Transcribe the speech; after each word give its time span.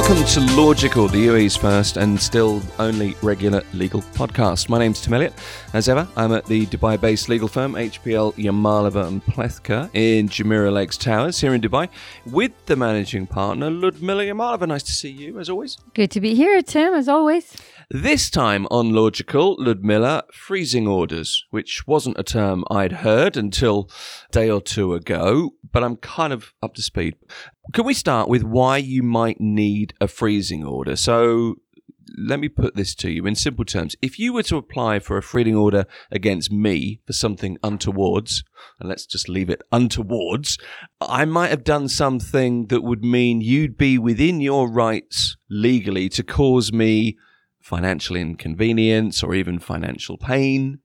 Welcome 0.00 0.24
to 0.24 0.40
Lawgical, 0.56 1.08
the 1.08 1.26
UAE's 1.26 1.56
first 1.56 1.96
and 1.96 2.20
still 2.20 2.62
only 2.78 3.16
regular 3.20 3.64
legal 3.74 4.00
podcast. 4.00 4.68
My 4.68 4.78
name's 4.78 5.00
Tim 5.00 5.14
Elliott. 5.14 5.34
As 5.74 5.88
ever, 5.88 6.06
I'm 6.14 6.32
at 6.32 6.44
the 6.46 6.66
Dubai 6.66 7.00
based 7.00 7.28
legal 7.28 7.48
firm 7.48 7.72
HPL 7.72 8.32
Yamalova 8.34 9.08
and 9.08 9.24
Plekhanov 9.24 9.90
in 9.94 10.28
Jumeirah 10.28 10.72
Lakes 10.72 10.96
Towers 10.96 11.40
here 11.40 11.52
in 11.52 11.60
Dubai 11.60 11.88
with 12.26 12.52
the 12.66 12.76
managing 12.76 13.26
partner, 13.26 13.72
Ludmila 13.72 14.22
Yamalova. 14.22 14.68
Nice 14.68 14.84
to 14.84 14.92
see 14.92 15.10
you, 15.10 15.40
as 15.40 15.50
always. 15.50 15.76
Good 15.94 16.12
to 16.12 16.20
be 16.20 16.36
here, 16.36 16.62
Tim, 16.62 16.94
as 16.94 17.08
always. 17.08 17.56
This 17.90 18.28
time 18.28 18.66
on 18.70 18.92
Lawgical, 18.92 19.56
Ludmila, 19.58 20.24
freezing 20.30 20.86
orders, 20.86 21.46
which 21.48 21.86
wasn't 21.86 22.18
a 22.18 22.22
term 22.22 22.62
I'd 22.70 22.92
heard 22.92 23.34
until 23.34 23.88
a 24.28 24.32
day 24.32 24.50
or 24.50 24.60
two 24.60 24.92
ago, 24.92 25.52
but 25.72 25.82
I'm 25.82 25.96
kind 25.96 26.34
of 26.34 26.52
up 26.62 26.74
to 26.74 26.82
speed. 26.82 27.14
Can 27.72 27.86
we 27.86 27.94
start 27.94 28.28
with 28.28 28.42
why 28.42 28.76
you 28.76 29.02
might 29.02 29.40
need 29.40 29.94
a 30.02 30.06
freezing 30.06 30.64
order? 30.64 30.96
So, 30.96 31.54
let 32.18 32.40
me 32.40 32.50
put 32.50 32.76
this 32.76 32.94
to 32.96 33.10
you 33.10 33.24
in 33.24 33.34
simple 33.34 33.64
terms. 33.64 33.96
If 34.02 34.18
you 34.18 34.34
were 34.34 34.42
to 34.44 34.58
apply 34.58 34.98
for 34.98 35.16
a 35.16 35.22
freezing 35.22 35.56
order 35.56 35.86
against 36.10 36.52
me 36.52 37.00
for 37.06 37.14
something 37.14 37.56
untowards, 37.62 38.44
and 38.78 38.90
let's 38.90 39.06
just 39.06 39.30
leave 39.30 39.48
it 39.48 39.62
untowards, 39.72 40.58
I 41.00 41.24
might 41.24 41.48
have 41.48 41.64
done 41.64 41.88
something 41.88 42.66
that 42.66 42.82
would 42.82 43.02
mean 43.02 43.40
you'd 43.40 43.78
be 43.78 43.96
within 43.96 44.42
your 44.42 44.70
rights 44.70 45.38
legally 45.48 46.10
to 46.10 46.22
cause 46.22 46.70
me 46.70 47.16
financial 47.68 48.16
inconvenience 48.16 49.22
or 49.22 49.34
even 49.34 49.58
financial 49.58 50.16
pain. 50.16 50.78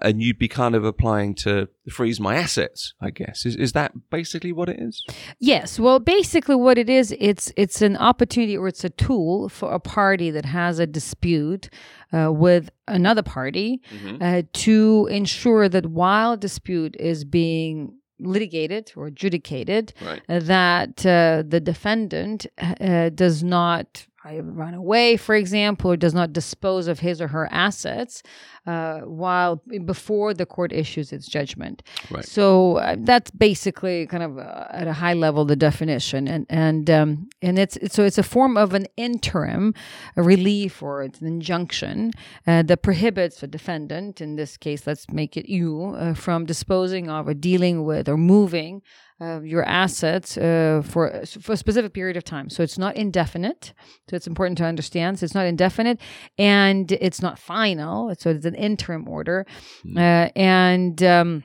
And 0.00 0.22
you'd 0.22 0.38
be 0.38 0.48
kind 0.48 0.74
of 0.74 0.82
applying 0.82 1.34
to 1.44 1.68
freeze 1.90 2.18
my 2.18 2.36
assets, 2.36 2.94
I 3.02 3.10
guess. 3.10 3.44
Is, 3.44 3.54
is 3.56 3.72
that 3.72 3.92
basically 4.08 4.50
what 4.50 4.70
it 4.70 4.80
is? 4.80 5.04
Yes. 5.38 5.78
Well, 5.78 5.98
basically 5.98 6.56
what 6.56 6.78
it 6.78 6.88
is, 6.88 7.14
it's 7.20 7.52
it's 7.58 7.82
an 7.82 7.98
opportunity 7.98 8.56
or 8.56 8.68
it's 8.68 8.82
a 8.82 8.88
tool 8.88 9.50
for 9.50 9.70
a 9.70 9.78
party 9.78 10.30
that 10.30 10.46
has 10.46 10.78
a 10.78 10.86
dispute 10.86 11.68
uh, 12.14 12.32
with 12.32 12.70
another 12.88 13.22
party 13.22 13.82
mm-hmm. 13.92 14.22
uh, 14.22 14.42
to 14.64 15.06
ensure 15.10 15.68
that 15.68 15.84
while 15.84 16.38
dispute 16.38 16.96
is 16.98 17.24
being 17.24 18.00
litigated 18.20 18.92
or 18.96 19.08
adjudicated, 19.08 19.92
right. 20.02 20.22
uh, 20.28 20.38
that 20.40 21.04
uh, 21.04 21.42
the 21.46 21.60
defendant 21.60 22.46
uh, 22.58 23.10
does 23.10 23.42
not 23.42 24.06
run 24.24 24.74
away, 24.74 25.16
for 25.16 25.34
example, 25.34 25.92
or 25.92 25.96
does 25.96 26.14
not 26.14 26.32
dispose 26.32 26.88
of 26.88 27.00
his 27.00 27.20
or 27.20 27.28
her 27.28 27.48
assets 27.50 28.22
uh, 28.66 29.00
while 29.00 29.62
before 29.84 30.34
the 30.34 30.46
court 30.46 30.72
issues 30.72 31.12
its 31.12 31.26
judgment. 31.26 31.82
Right. 32.10 32.24
So 32.24 32.76
uh, 32.76 32.96
that's 32.98 33.30
basically 33.30 34.06
kind 34.06 34.22
of 34.22 34.38
uh, 34.38 34.66
at 34.70 34.86
a 34.86 34.92
high 34.92 35.14
level 35.14 35.44
the 35.44 35.56
definition, 35.56 36.28
and 36.28 36.46
and 36.50 36.90
um, 36.90 37.28
and 37.40 37.58
it's, 37.58 37.76
it's, 37.78 37.94
so 37.94 38.04
it's 38.04 38.18
a 38.18 38.22
form 38.22 38.56
of 38.56 38.74
an 38.74 38.86
interim 38.96 39.74
a 40.16 40.22
relief 40.22 40.82
or 40.82 41.02
it's 41.02 41.20
an 41.20 41.26
injunction 41.26 42.12
uh, 42.46 42.62
that 42.62 42.82
prohibits 42.82 43.40
the 43.40 43.46
defendant, 43.46 44.20
in 44.20 44.36
this 44.36 44.56
case, 44.56 44.86
let's 44.86 45.10
make 45.10 45.36
it 45.36 45.48
you, 45.48 45.94
uh, 45.96 46.14
from 46.14 46.44
disposing 46.44 47.08
of 47.08 47.28
or 47.28 47.34
dealing 47.34 47.84
with 47.84 48.08
or 48.08 48.16
moving 48.16 48.82
uh, 49.20 49.40
your 49.42 49.64
assets 49.64 50.38
uh, 50.38 50.82
for 50.84 51.22
for 51.40 51.52
a 51.52 51.56
specific 51.56 51.92
period 51.92 52.16
of 52.16 52.24
time. 52.24 52.48
So 52.48 52.62
it's 52.62 52.78
not 52.78 52.96
indefinite. 52.96 53.74
So 54.08 54.16
it's 54.16 54.26
important 54.26 54.58
to 54.58 54.64
understand. 54.64 55.18
So 55.18 55.24
it's 55.24 55.34
not 55.34 55.46
indefinite, 55.46 56.00
and 56.38 56.90
it's 56.92 57.20
not 57.20 57.38
final. 57.38 58.14
So 58.18 58.30
it's 58.30 58.46
an 58.46 58.54
interim 58.54 59.08
order, 59.08 59.46
mm. 59.84 59.96
uh, 59.98 60.30
and. 60.34 61.02
Um, 61.02 61.44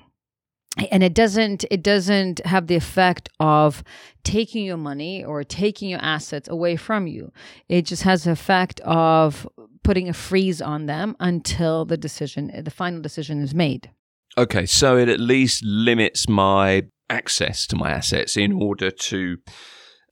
and 0.92 1.04
it 1.04 1.14
doesn't 1.14 1.64
it 1.72 1.82
doesn't 1.82 2.46
have 2.46 2.68
the 2.68 2.76
effect 2.76 3.30
of 3.40 3.82
taking 4.26 4.66
your 4.66 4.76
money 4.76 5.24
or 5.24 5.42
taking 5.42 5.90
your 5.90 6.02
assets 6.02 6.50
away 6.50 6.76
from 6.76 7.08
you 7.08 7.32
it 7.70 7.84
just 7.84 8.04
has 8.04 8.26
the 8.26 8.32
effect 8.32 8.82
of 8.82 9.48
putting 9.86 10.10
a 10.10 10.14
freeze 10.14 10.62
on 10.62 10.86
them 10.86 11.16
until 11.22 11.86
the 11.86 11.96
decision 11.96 12.52
the 12.62 12.70
final 12.70 13.02
decision 13.02 13.42
is 13.42 13.56
made 13.56 13.90
okay 14.38 14.66
so 14.66 14.98
it 14.98 15.08
at 15.08 15.22
least 15.22 15.64
limits 15.64 16.28
my 16.28 16.84
access 17.10 17.68
to 17.68 17.76
my 17.76 17.92
assets 17.92 18.38
in 18.38 18.52
order 18.52 18.92
to 18.92 19.38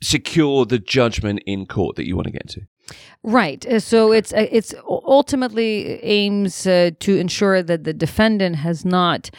secure 0.01 0.65
the 0.65 0.79
judgment 0.79 1.41
in 1.45 1.65
court 1.65 1.95
that 1.95 2.05
you 2.05 2.15
want 2.15 2.25
to 2.25 2.31
get 2.31 2.49
to. 2.49 2.61
Right. 3.23 3.65
Uh, 3.65 3.79
so 3.79 4.11
it's 4.11 4.33
uh, 4.33 4.47
it's 4.51 4.73
ultimately 4.87 6.03
aims 6.03 6.67
uh, 6.67 6.91
to 6.99 7.17
ensure 7.17 7.63
that 7.63 7.85
the 7.85 7.93
defendant 7.93 8.57
has 8.57 8.83
not 8.83 9.29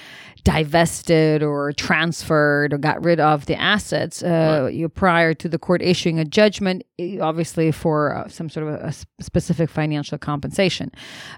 divested 0.44 1.42
or 1.42 1.72
transferred 1.72 2.74
or 2.74 2.78
got 2.78 3.02
rid 3.02 3.18
of 3.18 3.46
the 3.46 3.58
assets 3.58 4.22
uh, 4.22 4.70
right. 4.70 4.94
prior 4.94 5.32
to 5.32 5.48
the 5.48 5.58
court 5.58 5.80
issuing 5.80 6.18
a 6.18 6.24
judgment, 6.24 6.82
obviously 7.20 7.72
for 7.72 8.14
uh, 8.14 8.28
some 8.28 8.50
sort 8.50 8.68
of 8.68 8.74
a, 8.74 8.86
a 8.86 9.22
specific 9.22 9.70
financial 9.70 10.18
compensation. 10.18 10.90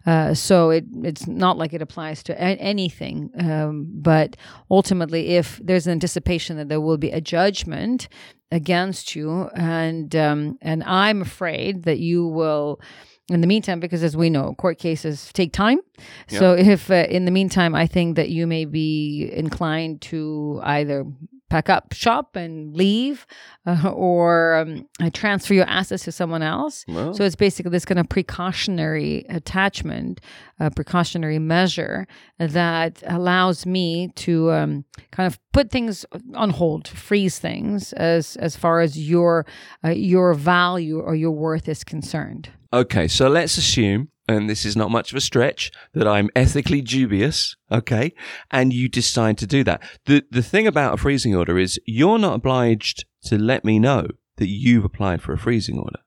Uh, 0.07 0.35
so 0.35 0.71
it, 0.71 0.85
it's 1.05 1.27
not 1.29 1.57
like 1.57 1.73
it 1.73 1.81
applies 1.81 2.25
to 2.25 2.33
a- 2.33 2.59
anything, 2.59 3.31
um, 3.39 3.87
but 3.89 4.37
ultimately, 4.71 5.37
if 5.37 5.61
there's 5.63 5.87
an 5.87 5.93
anticipation 5.93 6.57
that 6.57 6.69
there 6.69 6.81
will 6.81 6.99
be 6.99 7.11
a 7.13 7.21
judgment 7.21 8.09
against 8.51 9.15
you, 9.15 9.49
and 9.55 10.15
um, 10.17 10.59
and 10.63 10.83
I'm 10.85 11.23
afraid 11.23 11.85
that 11.85 11.99
you 11.99 12.27
will 12.27 12.81
in 13.29 13.41
the 13.41 13.47
meantime, 13.47 13.81
because 13.81 14.03
as 14.03 14.17
we 14.17 14.31
know, 14.31 14.55
court 14.55 14.79
cases 14.79 15.31
take 15.33 15.53
time. 15.53 15.81
Yeah. 16.29 16.39
So 16.39 16.53
if 16.55 16.91
uh, 16.91 17.07
in 17.09 17.25
the 17.25 17.31
meantime, 17.31 17.75
I 17.75 17.87
think 17.87 18.17
that 18.17 18.29
you 18.29 18.47
may 18.47 18.65
be 18.65 19.31
inclined 19.33 20.01
to 20.03 20.61
either 20.63 21.05
pack 21.49 21.69
up 21.69 21.93
shop 21.93 22.37
and 22.37 22.77
leave 22.77 23.27
uh, 23.67 23.91
or 23.95 24.57
um, 24.57 24.89
uh, 25.01 25.11
transfer 25.11 25.55
your 25.55 25.69
assets 25.69 26.05
to 26.05 26.13
someone 26.13 26.43
else. 26.43 26.85
Well. 26.89 27.15
So 27.15 27.25
it's 27.25 27.37
basically 27.37 27.71
this 27.71 27.85
kind 27.85 28.01
of 28.01 28.09
precautionary 28.09 29.25
attachment, 29.29 30.21
a 30.59 30.71
precautionary 30.71 31.39
measure 31.39 32.07
that 32.39 33.03
allows 33.07 33.65
me 33.67 34.09
to 34.17 34.51
um, 34.51 34.85
kind 35.13 35.27
of 35.27 35.39
put 35.53 35.71
things 35.71 36.05
on 36.35 36.51
hold, 36.51 36.89
freeze 36.89 37.39
things 37.39 37.93
as 37.93 38.37
as 38.37 38.57
far 38.57 38.81
as 38.81 39.09
your 39.09 39.47
uh, 39.85 39.91
your 39.91 40.35
value 40.35 41.01
or 41.01 41.15
your 41.15 41.31
worth 41.31 41.69
is 41.69 41.85
concerned. 41.85 42.51
Okay, 42.73 43.09
so 43.09 43.29
let's 43.29 43.57
assume, 43.57 44.09
and 44.29 44.51
this 44.51 44.65
is 44.65 44.77
not 44.77 44.91
much 44.91 45.13
of 45.13 45.17
a 45.17 45.21
stretch, 45.21 45.71
that 45.95 46.07
I'm 46.07 46.31
ethically 46.35 46.81
dubious, 46.81 47.57
okay, 47.71 48.13
and 48.51 48.73
you 48.73 48.89
decide 48.89 49.39
to 49.39 49.47
do 49.47 49.65
that. 49.65 49.83
The, 50.07 50.25
the 50.31 50.43
thing 50.43 50.67
about 50.67 50.95
a 50.95 50.97
freezing 50.97 51.35
order 51.35 51.59
is 51.59 51.81
you're 51.87 52.19
not 52.19 52.35
obliged 52.35 53.05
to 53.25 53.39
let 53.39 53.65
me 53.65 53.79
know 53.79 54.09
that 54.37 54.49
you've 54.49 54.85
applied 54.85 55.23
for 55.23 55.33
a 55.33 55.39
freezing 55.39 55.79
order. 55.79 56.01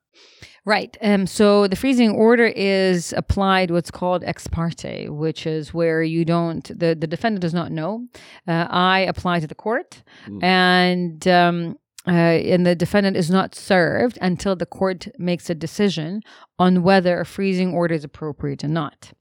Right. 0.65 0.95
Um, 1.01 1.25
so 1.25 1.67
the 1.67 1.75
freezing 1.75 2.11
order 2.11 2.45
is 2.45 3.13
applied 3.13 3.71
what's 3.71 3.89
called 3.89 4.23
ex 4.23 4.45
parte, 4.45 5.09
which 5.09 5.47
is 5.47 5.73
where 5.73 6.03
you 6.03 6.25
don't, 6.25 6.63
the, 6.67 6.95
the 6.95 7.07
defendant 7.07 7.41
does 7.41 7.53
not 7.53 7.71
know. 7.71 8.05
Uh, 8.47 8.67
I 8.69 8.99
apply 8.99 9.39
to 9.39 9.47
the 9.47 9.55
court 9.55 10.03
mm. 10.27 10.43
and 10.43 11.27
um, 11.27 11.77
uh, 12.07 12.11
and 12.11 12.65
the 12.65 12.75
defendant 12.75 13.17
is 13.17 13.29
not 13.29 13.53
served 13.53 14.17
until 14.21 14.55
the 14.55 14.65
court 14.65 15.07
makes 15.17 15.49
a 15.49 15.55
decision 15.55 16.21
on 16.57 16.81
whether 16.81 17.19
a 17.19 17.25
freezing 17.25 17.73
order 17.73 17.93
is 17.93 18.03
appropriate 18.03 18.63
or 18.63 18.69
not. 18.69 19.11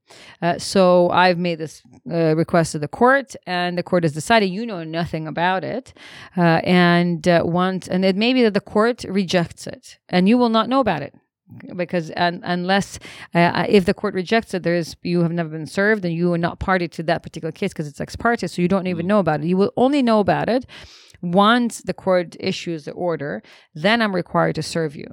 Uh, 0.41 0.59
so 0.59 1.11
I've 1.11 1.39
made 1.39 1.59
this 1.59 1.83
uh, 2.11 2.37
request 2.37 2.73
to 2.73 2.79
the 2.79 2.89
court, 2.89 3.35
and 3.47 3.77
the 3.77 3.83
court 3.83 4.05
has 4.05 4.13
decided 4.13 4.47
you 4.47 4.65
know 4.65 4.85
nothing 4.85 5.27
about 5.27 5.65
it, 5.65 5.93
uh, 6.37 6.61
and 6.65 7.27
uh, 7.27 7.43
once 7.45 7.89
and 7.89 8.05
it 8.05 8.17
may 8.17 8.33
be 8.33 8.43
that 8.43 8.55
the 8.55 8.61
court 8.61 9.05
rejects 9.05 9.67
it, 9.67 9.99
and 10.09 10.29
you 10.29 10.39
will 10.39 10.49
not 10.49 10.69
know 10.69 10.81
about 10.81 11.03
it 11.03 11.15
because 11.77 12.11
unless 12.17 12.99
uh, 13.35 13.65
if 13.69 13.85
the 13.85 13.95
court 13.95 14.15
rejects 14.15 14.53
it 14.55 14.63
there 14.63 14.75
is 14.75 14.97
you 15.03 15.23
have 15.23 15.33
never 15.33 15.49
been 15.49 15.67
served 15.67 16.05
and 16.05 16.15
you 16.15 16.33
are 16.33 16.39
not 16.39 16.59
party 16.59 16.87
to 16.89 17.03
that 17.03 17.23
particular 17.23 17.53
case 17.53 17.73
because 17.73 17.89
it's 17.89 18.01
ex 18.01 18.17
parte 18.17 18.47
so 18.47 18.61
you 18.61 18.69
don't 18.69 18.87
even 18.87 19.07
mm. 19.07 19.09
know 19.09 19.19
about 19.19 19.41
it 19.41 19.47
you 19.47 19.57
will 19.57 19.73
only 19.77 20.03
know 20.03 20.21
about 20.21 20.49
it 20.49 20.67
once 21.21 21.81
the 21.83 21.95
court 21.95 22.37
issues 22.41 22.85
the 22.85 22.93
order, 22.93 23.43
then 23.75 24.01
I'm 24.03 24.15
required 24.15 24.55
to 24.57 24.63
serve 24.63 24.95
you. 24.95 25.07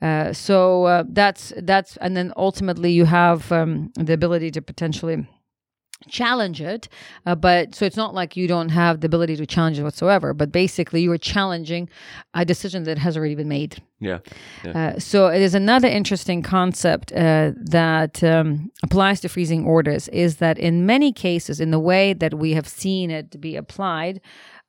Uh, 0.00 0.32
so 0.32 0.84
uh, 0.84 1.04
that's 1.08 1.52
that's, 1.58 1.96
and 1.98 2.16
then 2.16 2.32
ultimately 2.36 2.92
you 2.92 3.04
have 3.04 3.50
um, 3.50 3.90
the 3.96 4.12
ability 4.12 4.50
to 4.52 4.62
potentially 4.62 5.26
challenge 6.08 6.60
it 6.60 6.88
uh, 7.26 7.34
but 7.34 7.74
so 7.74 7.84
it's 7.84 7.96
not 7.96 8.14
like 8.14 8.36
you 8.36 8.46
don't 8.46 8.68
have 8.68 9.00
the 9.00 9.06
ability 9.06 9.36
to 9.36 9.44
challenge 9.44 9.78
it 9.78 9.82
whatsoever 9.82 10.32
but 10.32 10.52
basically 10.52 11.02
you 11.02 11.10
are 11.10 11.18
challenging 11.18 11.88
a 12.34 12.44
decision 12.44 12.84
that 12.84 12.98
has 12.98 13.16
already 13.16 13.34
been 13.34 13.48
made 13.48 13.82
yeah, 14.00 14.18
yeah. 14.64 14.92
Uh, 14.94 14.98
so 15.00 15.26
it 15.26 15.42
is 15.42 15.54
another 15.54 15.88
interesting 15.88 16.40
concept 16.40 17.10
uh, 17.12 17.50
that 17.56 18.22
um, 18.22 18.70
applies 18.84 19.20
to 19.22 19.28
freezing 19.28 19.64
orders 19.64 20.06
is 20.08 20.36
that 20.36 20.56
in 20.56 20.86
many 20.86 21.12
cases 21.12 21.60
in 21.60 21.72
the 21.72 21.80
way 21.80 22.12
that 22.12 22.34
we 22.34 22.52
have 22.52 22.68
seen 22.68 23.10
it 23.10 23.40
be 23.40 23.56
applied 23.56 24.20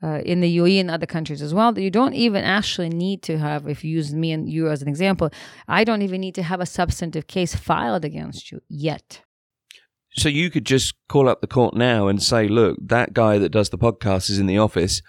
uh, 0.02 0.22
in 0.26 0.40
the 0.40 0.58
UAE 0.58 0.80
and 0.80 0.92
other 0.92 1.06
countries 1.06 1.42
as 1.42 1.54
well, 1.54 1.72
that 1.74 1.81
you 1.81 1.92
don't 1.92 2.14
even 2.14 2.44
actually 2.44 2.90
need 2.90 3.22
to 3.24 3.38
have, 3.38 3.68
if 3.68 3.84
you 3.84 3.92
use 3.92 4.14
me 4.14 4.31
and 4.31 4.50
you 4.50 4.70
as 4.70 4.81
an 4.81 4.88
example, 4.88 5.30
I 5.68 5.84
don't 5.84 6.02
even 6.02 6.22
need 6.22 6.36
to 6.36 6.44
have 6.44 6.62
a 6.62 6.66
substantive 6.66 7.28
case 7.28 7.56
filed 7.56 8.06
against 8.06 8.52
you 8.52 8.62
yet. 8.70 9.22
So 10.19 10.27
you 10.27 10.50
could 10.50 10.66
just 10.66 10.95
call 11.07 11.30
up 11.30 11.39
the 11.39 11.48
court 11.48 11.75
now 11.75 12.10
and 12.10 12.21
say, 12.21 12.50
look, 12.50 12.77
that 12.81 13.13
guy 13.13 13.38
that 13.38 13.54
does 13.54 13.69
the 13.69 13.77
podcast 13.77 14.30
is 14.30 14.38
in 14.38 14.48
the 14.48 14.57
office, 14.57 15.01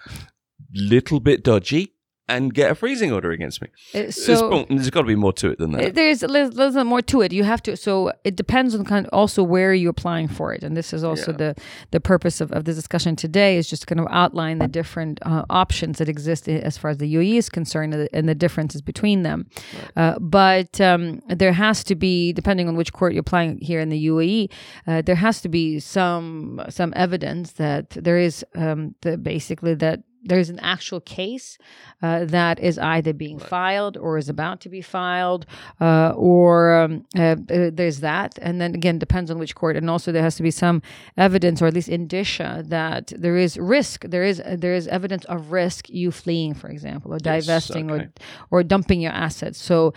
little 0.73 1.19
bit 1.19 1.43
dodgy 1.43 1.95
and 2.35 2.53
get 2.53 2.71
a 2.71 2.75
freezing 2.75 3.11
order 3.11 3.31
against 3.31 3.61
me. 3.61 3.67
Uh, 3.93 3.99
There's, 4.11 4.25
so 4.25 4.65
there's 4.69 4.89
got 4.89 5.01
to 5.01 5.07
be 5.07 5.15
more 5.15 5.33
to 5.33 5.51
it 5.51 5.57
than 5.59 5.75
Uh, 5.75 5.77
that. 5.79 5.95
There's 5.95 6.19
there's 6.21 6.51
there's 6.55 6.75
more 6.93 7.01
to 7.01 7.21
it. 7.21 7.31
You 7.31 7.43
have 7.43 7.61
to. 7.63 7.75
So 7.77 8.11
it 8.23 8.35
depends 8.35 8.75
on 8.75 8.85
kind 8.85 9.05
of 9.05 9.13
also 9.13 9.43
where 9.43 9.73
you're 9.73 9.91
applying 9.91 10.27
for 10.27 10.53
it, 10.53 10.63
and 10.63 10.75
this 10.75 10.93
is 10.93 11.03
also 11.03 11.31
Yeah. 11.31 11.37
the 11.43 11.55
the 11.91 11.99
purpose 11.99 12.41
of, 12.41 12.51
of 12.51 12.65
this 12.65 12.75
discussion 12.75 13.15
today 13.15 13.57
is 13.57 13.69
just 13.69 13.81
to 13.83 13.87
kind 13.87 13.99
of 13.99 14.07
outline 14.09 14.57
the 14.59 14.67
different 14.67 15.19
uh, 15.23 15.43
options 15.49 15.97
that 15.99 16.09
exist 16.09 16.47
as 16.47 16.77
far 16.77 16.91
as 16.91 16.97
the 16.97 17.13
UAE 17.15 17.37
is 17.37 17.49
concerned 17.49 17.93
and 17.93 18.03
the, 18.03 18.09
and 18.17 18.27
the 18.29 18.35
differences 18.35 18.81
between 18.81 19.23
them. 19.23 19.47
Uh, 19.95 20.17
but 20.19 20.79
um, 20.81 21.21
there 21.27 21.53
has 21.53 21.83
to 21.83 21.95
be, 21.95 22.33
depending 22.33 22.67
on 22.69 22.75
which 22.75 22.91
court 22.93 23.13
you're 23.13 23.21
applying 23.21 23.57
here 23.59 23.79
in 23.79 23.89
the 23.89 24.07
UAE, 24.07 24.49
uh, 24.87 25.01
there 25.01 25.15
has 25.15 25.41
to 25.41 25.49
be 25.49 25.79
some 25.79 26.61
some 26.69 26.91
evidence 26.95 27.53
that 27.53 27.89
there 27.91 28.17
is 28.17 28.45
um, 28.55 28.95
the, 29.01 29.17
basically 29.17 29.75
that 29.75 29.99
there's 30.23 30.49
an 30.49 30.59
actual 30.59 30.99
case 31.01 31.57
uh, 32.01 32.25
that 32.25 32.59
is 32.59 32.77
either 32.77 33.13
being 33.13 33.39
filed 33.39 33.97
or 33.97 34.17
is 34.17 34.29
about 34.29 34.61
to 34.61 34.69
be 34.69 34.81
filed, 34.81 35.45
uh, 35.79 36.13
or 36.15 36.73
um, 36.75 37.05
uh, 37.17 37.35
uh, 37.49 37.69
there's 37.73 37.99
that. 38.01 38.37
And 38.41 38.61
then 38.61 38.75
again, 38.75 38.99
depends 38.99 39.31
on 39.31 39.39
which 39.39 39.55
court. 39.55 39.75
And 39.75 39.89
also, 39.89 40.11
there 40.11 40.23
has 40.23 40.35
to 40.35 40.43
be 40.43 40.51
some 40.51 40.81
evidence, 41.17 41.61
or 41.61 41.67
at 41.67 41.73
least 41.73 41.89
indicia, 41.89 42.63
that 42.67 43.13
there 43.17 43.37
is 43.37 43.57
risk. 43.57 44.05
There 44.05 44.23
is 44.23 44.41
there 44.45 44.73
is 44.73 44.87
evidence 44.87 45.25
of 45.25 45.51
risk. 45.51 45.89
You 45.89 46.11
fleeing, 46.11 46.53
for 46.53 46.69
example, 46.69 47.13
or 47.13 47.17
Yes, 47.23 47.45
divesting, 47.45 47.91
okay. 47.91 48.09
or 48.51 48.59
or 48.59 48.63
dumping 48.63 49.01
your 49.01 49.13
assets. 49.13 49.59
So. 49.59 49.93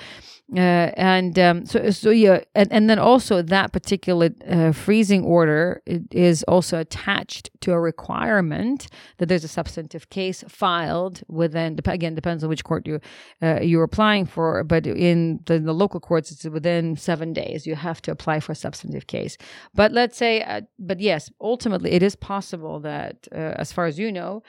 Uh, 0.53 0.93
and 0.99 1.39
um, 1.39 1.65
so, 1.65 1.91
so 1.91 2.11
yeah, 2.11 2.41
and, 2.55 2.71
and 2.71 2.91
then 2.91 2.99
also 2.99 3.41
that 3.41 3.73
particular 3.73 4.29
uh, 4.47 4.73
freezing 4.73 5.25
order 5.25 5.83
is 6.11 6.43
also 6.43 6.79
attached 6.79 7.51
to 7.61 7.73
a 7.73 7.81
requirement 7.81 8.87
that 9.17 9.27
there's 9.27 9.43
a 9.43 9.49
substantive 9.49 10.11
case 10.11 10.45
filed 10.47 11.23
within. 11.29 11.79
Again, 11.87 12.15
depends 12.15 12.45
on 12.45 12.51
which 12.51 12.63
court 12.63 12.87
you 12.87 13.01
uh, 13.43 13.61
you're 13.63 13.85
applying 13.85 14.27
for, 14.27 14.63
but 14.65 14.87
in 14.87 15.41
the, 15.47 15.59
the 15.59 15.73
local 15.73 15.99
courts, 15.99 16.31
it's 16.31 16.45
within 16.45 16.95
seven 16.97 17.33
days. 17.33 17.67
You 17.67 17.75
have 17.75 18.03
to 18.03 18.11
apply 18.11 18.41
for 18.41 18.53
a 18.53 18.57
substantive 18.57 19.07
case. 19.07 19.39
But 19.75 19.93
let's 19.93 20.17
say, 20.17 20.43
uh, 20.43 20.61
but 20.79 21.01
yes, 21.01 21.31
ultimately, 21.41 21.93
it 21.93 22.03
is 22.03 22.17
possible 22.17 22.81
that, 22.81 23.27
uh, 23.33 23.55
as 23.57 23.73
far 23.73 23.87
as 23.87 23.99
you 23.99 24.13
know, 24.13 24.43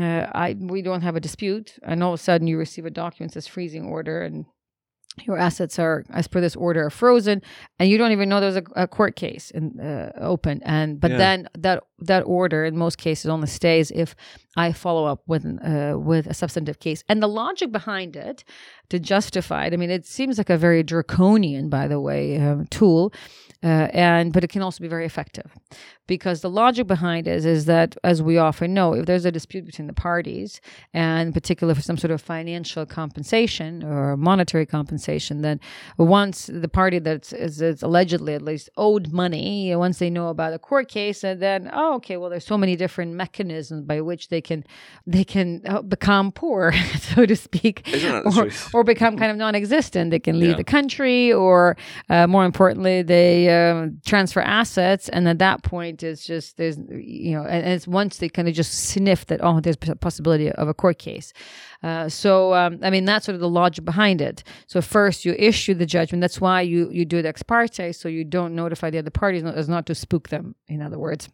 uh, 0.00 0.26
I 0.34 0.56
we 0.58 0.82
don't 0.82 1.02
have 1.02 1.14
a 1.14 1.20
dispute, 1.20 1.78
and 1.82 2.02
all 2.02 2.14
of 2.14 2.20
a 2.20 2.22
sudden 2.22 2.48
you 2.48 2.58
receive 2.58 2.86
a 2.86 2.90
document 2.90 3.34
says 3.34 3.46
freezing 3.46 3.84
order, 3.84 4.22
and 4.22 4.46
your 5.24 5.38
assets 5.38 5.78
are, 5.78 6.04
as 6.10 6.28
per 6.28 6.40
this 6.40 6.54
order, 6.56 6.84
are 6.86 6.90
frozen, 6.90 7.40
and 7.78 7.88
you 7.88 7.96
don't 7.98 8.12
even 8.12 8.28
know 8.28 8.40
there's 8.40 8.56
a, 8.56 8.62
a 8.74 8.86
court 8.86 9.16
case 9.16 9.50
in, 9.50 9.80
uh, 9.80 10.12
open. 10.20 10.62
And 10.62 11.00
but 11.00 11.12
Yeah. 11.12 11.16
then 11.18 11.48
that 11.58 11.82
that 12.00 12.22
order, 12.26 12.64
in 12.66 12.76
most 12.76 12.98
cases, 12.98 13.26
only 13.30 13.46
stays 13.46 13.90
if 13.90 14.14
I 14.56 14.72
follow 14.72 15.06
up 15.06 15.22
with 15.26 15.44
uh, 15.46 15.96
with 15.98 16.26
a 16.26 16.34
substantive 16.34 16.78
case. 16.78 17.02
And 17.08 17.22
the 17.22 17.28
logic 17.28 17.72
behind 17.72 18.16
it 18.16 18.44
to 18.90 18.98
justify 18.98 19.66
it, 19.66 19.72
I 19.72 19.76
mean, 19.76 19.90
it 19.90 20.04
seems 20.06 20.36
like 20.38 20.50
a 20.50 20.58
very 20.58 20.82
draconian, 20.82 21.68
by 21.70 21.88
the 21.88 21.98
way, 22.00 22.38
um, 22.38 22.66
tool, 22.66 23.12
uh, 23.62 23.88
and 23.92 24.32
but 24.32 24.44
it 24.44 24.48
can 24.48 24.62
also 24.62 24.82
be 24.82 24.88
very 24.88 25.06
effective 25.06 25.50
because 26.06 26.40
the 26.40 26.50
logic 26.50 26.86
behind 26.86 27.26
it 27.26 27.34
is, 27.36 27.44
is 27.44 27.64
that, 27.64 27.96
as 28.04 28.22
we 28.22 28.38
often 28.38 28.72
know, 28.72 28.92
if 28.94 29.06
there's 29.06 29.24
a 29.24 29.32
dispute 29.32 29.64
between 29.66 29.88
the 29.88 29.92
parties, 29.92 30.60
and 30.94 31.28
in 31.28 31.32
particular 31.32 31.74
for 31.74 31.82
some 31.82 31.96
sort 31.98 32.12
of 32.12 32.20
financial 32.22 32.86
compensation 32.86 33.82
or 33.82 34.16
monetary 34.16 34.66
compensation, 34.66 35.42
then 35.42 35.58
once 35.98 36.48
the 36.52 36.68
party 36.68 36.98
that's 37.00 37.32
is, 37.32 37.60
is 37.60 37.82
allegedly 37.82 38.34
at 38.34 38.42
least 38.42 38.70
owed 38.76 39.12
money, 39.12 39.74
once 39.74 39.98
they 39.98 40.10
know 40.10 40.28
about 40.28 40.52
a 40.52 40.58
court 40.58 40.88
case, 40.88 41.24
and 41.24 41.40
then 41.42 41.68
oh, 41.72 41.94
okay, 41.96 42.16
well, 42.16 42.30
there's 42.30 42.46
so 42.46 42.56
many 42.58 42.76
different 42.76 43.12
mechanisms 43.14 43.82
by 43.82 44.00
which 44.00 44.28
they 44.28 44.40
can 44.40 44.64
they 45.06 45.24
can 45.24 45.62
uh, 45.66 45.82
become 45.82 46.30
poor, 46.30 46.72
so 47.00 47.26
to 47.26 47.34
speak, 47.34 47.86
Isn't 47.88 48.12
that 48.12 48.24
the 48.24 48.70
or, 48.74 48.80
or 48.80 48.84
become 48.84 49.16
kind 49.16 49.30
of 49.32 49.36
non-existent. 49.36 50.10
They 50.10 50.20
can 50.20 50.38
leave 50.38 50.50
Yeah. 50.50 50.56
the 50.56 50.64
country, 50.64 51.32
or 51.32 51.76
uh, 52.08 52.26
more 52.28 52.44
importantly, 52.44 53.02
they 53.02 53.45
transfer 54.04 54.40
assets, 54.40 55.08
and 55.08 55.28
at 55.28 55.38
that 55.38 55.62
point, 55.62 56.02
it's 56.02 56.24
just 56.24 56.56
there's 56.56 56.78
you 56.90 57.32
know, 57.32 57.44
and, 57.44 57.66
it's 57.66 57.86
once 57.86 58.18
they 58.18 58.28
kind 58.28 58.48
of 58.48 58.54
just 58.54 58.72
sniff 58.72 59.26
that 59.26 59.40
oh, 59.42 59.60
there's 59.60 59.76
a 59.88 59.96
possibility 59.96 60.50
of 60.52 60.68
a 60.68 60.74
court 60.74 60.98
case. 60.98 61.32
Uh, 61.82 62.08
so 62.08 62.54
um, 62.54 62.78
I 62.82 62.90
mean, 62.90 63.04
that's 63.04 63.26
sort 63.26 63.34
of 63.34 63.40
the 63.40 63.48
logic 63.48 63.84
behind 63.84 64.20
it. 64.20 64.42
So 64.66 64.80
first, 64.80 65.24
you 65.24 65.34
issue 65.38 65.74
the 65.74 65.86
judgment. 65.86 66.20
That's 66.20 66.40
why 66.40 66.62
you 66.62 66.90
you 66.90 67.04
do 67.04 67.18
it 67.18 67.26
ex 67.26 67.42
parte, 67.42 67.92
so 67.92 68.08
you 68.08 68.24
don't 68.24 68.54
notify 68.54 68.90
the 68.90 68.98
other 68.98 69.10
parties, 69.10 69.44
as 69.44 69.68
not 69.68 69.86
to 69.86 69.94
spook 69.94 70.28
them. 70.28 70.54
In 70.68 70.82
other 70.82 70.98
words 70.98 71.28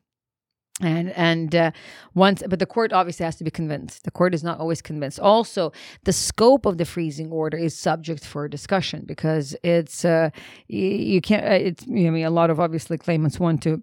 and 0.80 1.10
and 1.10 1.54
uh, 1.54 1.70
once 2.14 2.42
but 2.48 2.58
the 2.58 2.66
court 2.66 2.92
obviously 2.92 3.24
has 3.24 3.36
to 3.36 3.44
be 3.44 3.50
convinced. 3.50 4.04
The 4.04 4.10
court 4.10 4.34
is 4.34 4.42
not 4.42 4.58
always 4.58 4.80
convinced. 4.80 5.20
Also 5.20 5.72
the 6.04 6.12
scope 6.12 6.66
of 6.66 6.78
the 6.78 6.84
freezing 6.84 7.30
order 7.30 7.58
is 7.58 7.76
subject 7.76 8.24
for 8.24 8.48
discussion 8.48 9.04
because 9.06 9.54
it's 9.62 10.04
uh 10.04 10.30
you, 10.68 11.20
can't 11.20 11.44
uh, 11.44 11.68
it's 11.68 11.86
you 11.86 12.04
know, 12.04 12.08
i 12.08 12.10
mean 12.10 12.24
a 12.24 12.30
lot 12.30 12.50
of 12.50 12.58
obviously 12.58 12.96
claimants 12.96 13.38
want 13.38 13.62
to 13.62 13.82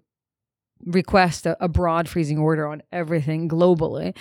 request 0.86 1.46
a, 1.46 1.62
a 1.62 1.68
broad 1.68 2.08
freezing 2.08 2.38
order 2.38 2.66
on 2.66 2.82
everything 2.90 3.48
globally 3.48 4.16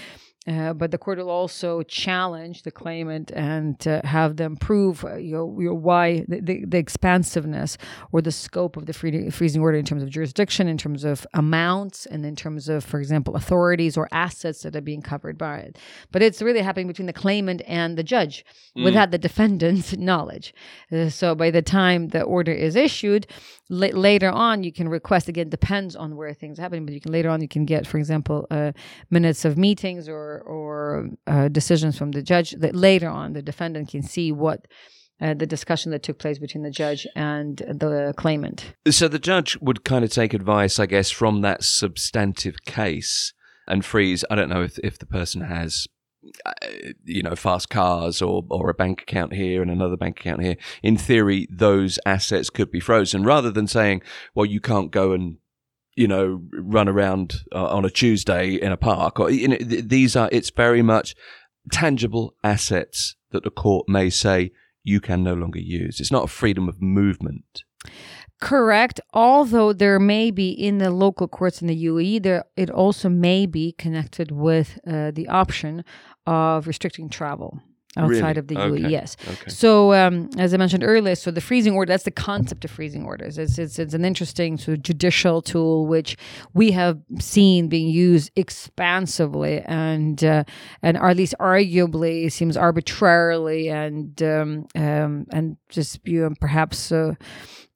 uh, 0.48 0.74
but 0.74 0.92
the 0.92 0.98
court 0.98 1.18
will 1.18 1.30
also 1.30 1.84
challenge 1.84 2.64
the 2.64 2.72
claimant 2.72 3.30
and 3.32 3.86
uh, 3.88 4.02
have 4.06 4.38
them 4.38 4.56
prove 4.56 5.04
uh, 5.04 5.16
you 5.16 5.34
know, 5.34 5.58
you 5.60 5.68
know, 5.68 5.74
why 5.74 6.24
the, 6.30 6.40
the, 6.40 6.66
the 6.66 6.78
expansiveness 6.78 7.78
or 8.14 8.22
the 8.22 8.32
scope 8.32 8.78
of 8.78 8.86
the 8.86 8.94
free, 8.94 9.30
freezing 9.30 9.62
order 9.62 9.78
in 9.78 9.84
terms 9.84 10.02
of 10.02 10.10
jurisdiction, 10.10 10.68
in 10.68 10.78
terms 10.78 11.04
of 11.04 11.28
amounts, 11.34 12.06
and 12.06 12.26
in 12.26 12.36
terms 12.36 12.70
of, 12.70 12.86
for 12.86 13.00
example, 13.00 13.36
authorities 13.36 13.98
or 13.98 14.08
assets 14.14 14.62
that 14.62 14.76
are 14.76 14.82
being 14.82 15.02
covered 15.02 15.38
by 15.38 15.58
it. 15.58 15.78
But 16.12 16.22
it's 16.22 16.42
really 16.42 16.62
happening 16.62 16.88
between 16.88 17.08
the 17.08 17.14
claimant 17.14 17.62
and 17.68 17.98
the 17.98 18.04
judge 18.04 18.46
without 18.76 19.12
the 19.12 19.18
defendant's 19.18 19.96
knowledge. 19.98 20.54
Uh, 20.92 21.10
so 21.10 21.36
by 21.36 21.52
the 21.52 21.62
time 21.62 22.10
the 22.10 22.22
order 22.22 22.54
is 22.54 22.78
issued, 22.78 23.28
la- 23.70 23.88
later 23.88 24.30
on 24.30 24.64
you 24.64 24.72
can 24.72 24.88
request. 24.88 25.28
Again, 25.28 25.50
depends 25.50 25.96
on 25.98 26.16
where 26.16 26.34
things 26.34 26.58
happen 26.58 26.86
but 26.86 26.94
you 26.94 27.02
can 27.02 27.12
later 27.12 27.30
on 27.30 27.42
you 27.42 27.48
can 27.48 27.66
get, 27.66 27.86
for 27.86 27.98
example, 27.98 28.48
uh, 28.50 28.72
minutes 29.10 29.44
of 29.44 29.58
meetings 29.58 30.08
or 30.08 30.29
or 30.38 31.10
uh, 31.28 31.48
decisions 31.48 31.98
from 31.98 32.12
the 32.12 32.22
judge. 32.22 32.52
That 32.52 32.76
later 32.76 33.10
on 33.10 33.34
the 33.34 33.42
defendant 33.42 33.90
can 33.90 34.04
see 34.04 34.32
what. 34.32 34.68
Uh, 35.22 35.34
the 35.34 35.46
discussion 35.46 35.92
that 35.92 36.02
took 36.02 36.18
place 36.18 36.40
between 36.40 36.64
the 36.64 36.72
judge 36.72 37.06
and 37.14 37.58
the 37.58 38.14
claimant. 38.16 38.74
So 38.90 39.10
the 39.10 39.20
judge 39.20 39.58
would 39.60 39.84
kind 39.84 40.06
of 40.06 40.12
take 40.12 40.34
advice, 40.34 40.80
I 40.80 40.86
guess, 40.86 41.12
from 41.12 41.42
that 41.42 41.62
substantive 41.62 42.64
case 42.64 43.34
and 43.68 43.84
freeze. 43.84 44.24
I 44.32 44.36
don't 44.36 44.48
know 44.48 44.64
if 44.64 44.80
if 44.80 44.98
the 44.98 45.06
person 45.06 45.42
has, 45.42 45.88
uh, 46.46 46.54
you 47.04 47.22
know, 47.22 47.36
fast 47.36 47.70
cars 47.70 48.22
or 48.22 48.46
or 48.50 48.70
a 48.70 48.74
bank 48.74 49.02
account 49.02 49.34
here 49.34 49.62
and 49.62 49.70
another 49.70 49.98
bank 49.98 50.22
account 50.22 50.42
here. 50.42 50.56
In 50.84 50.96
theory, 50.96 51.48
those 51.52 52.00
assets 52.06 52.50
could 52.50 52.72
be 52.72 52.80
frozen, 52.80 53.24
rather 53.24 53.52
than 53.52 53.68
saying, 53.68 54.02
"Well, 54.34 54.46
you 54.46 54.62
can't 54.62 54.90
go 54.90 55.12
and." 55.12 55.38
You 56.00 56.08
know, 56.08 56.42
run 56.54 56.88
around 56.88 57.28
uh, 57.54 57.68
on 57.68 57.84
a 57.84 57.90
Tuesday 57.90 58.54
in 58.54 58.72
a 58.72 58.78
park, 58.78 59.20
or 59.20 59.30
you 59.30 59.50
know, 59.50 59.58
th- 59.58 59.86
these 59.86 60.16
are. 60.16 60.30
It's 60.32 60.50
very 60.50 60.82
much 60.82 61.16
tangible 61.72 62.36
assets 62.44 63.16
that 63.32 63.44
the 63.44 63.52
court 63.52 63.90
may 63.90 64.10
say 64.10 64.52
you 64.84 65.00
can 65.02 65.24
no 65.24 65.34
longer 65.34 65.60
use. 65.60 66.00
It's 66.00 66.12
not 66.12 66.24
a 66.24 66.28
freedom 66.28 66.70
of 66.70 66.82
movement. 66.82 67.64
Correct. 68.42 69.02
Although 69.14 69.74
there 69.74 70.00
may 70.00 70.32
be 70.32 70.50
in 70.50 70.78
the 70.78 70.90
local 70.90 71.28
courts 71.28 71.62
in 71.62 71.68
the 71.68 71.86
UAE, 71.86 72.24
there 72.24 72.46
it 72.56 72.70
also 72.70 73.10
may 73.10 73.46
be 73.46 73.74
connected 73.74 74.32
with 74.32 74.80
uh, 74.88 75.12
the 75.12 75.28
option 75.28 75.84
of 76.26 76.66
restricting 76.66 77.10
travel 77.10 77.60
outside 77.98 78.38
Really? 78.38 78.40
of 78.40 78.48
the 78.48 78.56
UAE. 78.56 78.80
Okay. 78.86 78.90
Yes. 78.90 79.18
Okay. 79.28 79.50
So 79.50 79.94
um, 79.94 80.30
as 80.38 80.54
I 80.54 80.58
mentioned 80.58 80.84
earlier, 80.84 81.16
so 81.16 81.32
the 81.32 81.42
freezing 81.42 81.74
order, 81.74 81.92
that's 81.92 82.04
the 82.04 82.12
concept 82.12 82.64
of 82.66 82.72
freezing 82.72 83.06
orders. 83.06 83.38
It's, 83.38 83.58
it's, 83.58 83.80
it's 83.80 83.94
an 83.94 84.06
interesting 84.06 84.58
sort 84.58 84.78
of 84.78 84.84
judicial 84.84 85.42
tool 85.42 85.88
which 85.88 86.16
we 86.54 86.72
have 86.72 87.00
seen 87.20 87.68
being 87.68 87.90
used 87.90 88.32
expansively 88.36 89.62
and 89.62 90.24
uh, 90.24 90.44
and 90.84 90.98
or 90.98 91.10
at 91.10 91.18
least 91.18 91.34
arguably 91.40 92.32
seems 92.32 92.56
arbitrarily 92.56 93.70
and 93.70 94.22
um, 94.22 94.68
um, 94.76 95.26
and 95.32 95.58
just 95.70 96.00
you 96.06 96.22
know, 96.22 96.34
perhaps 96.40 96.92
uh, 96.92 97.14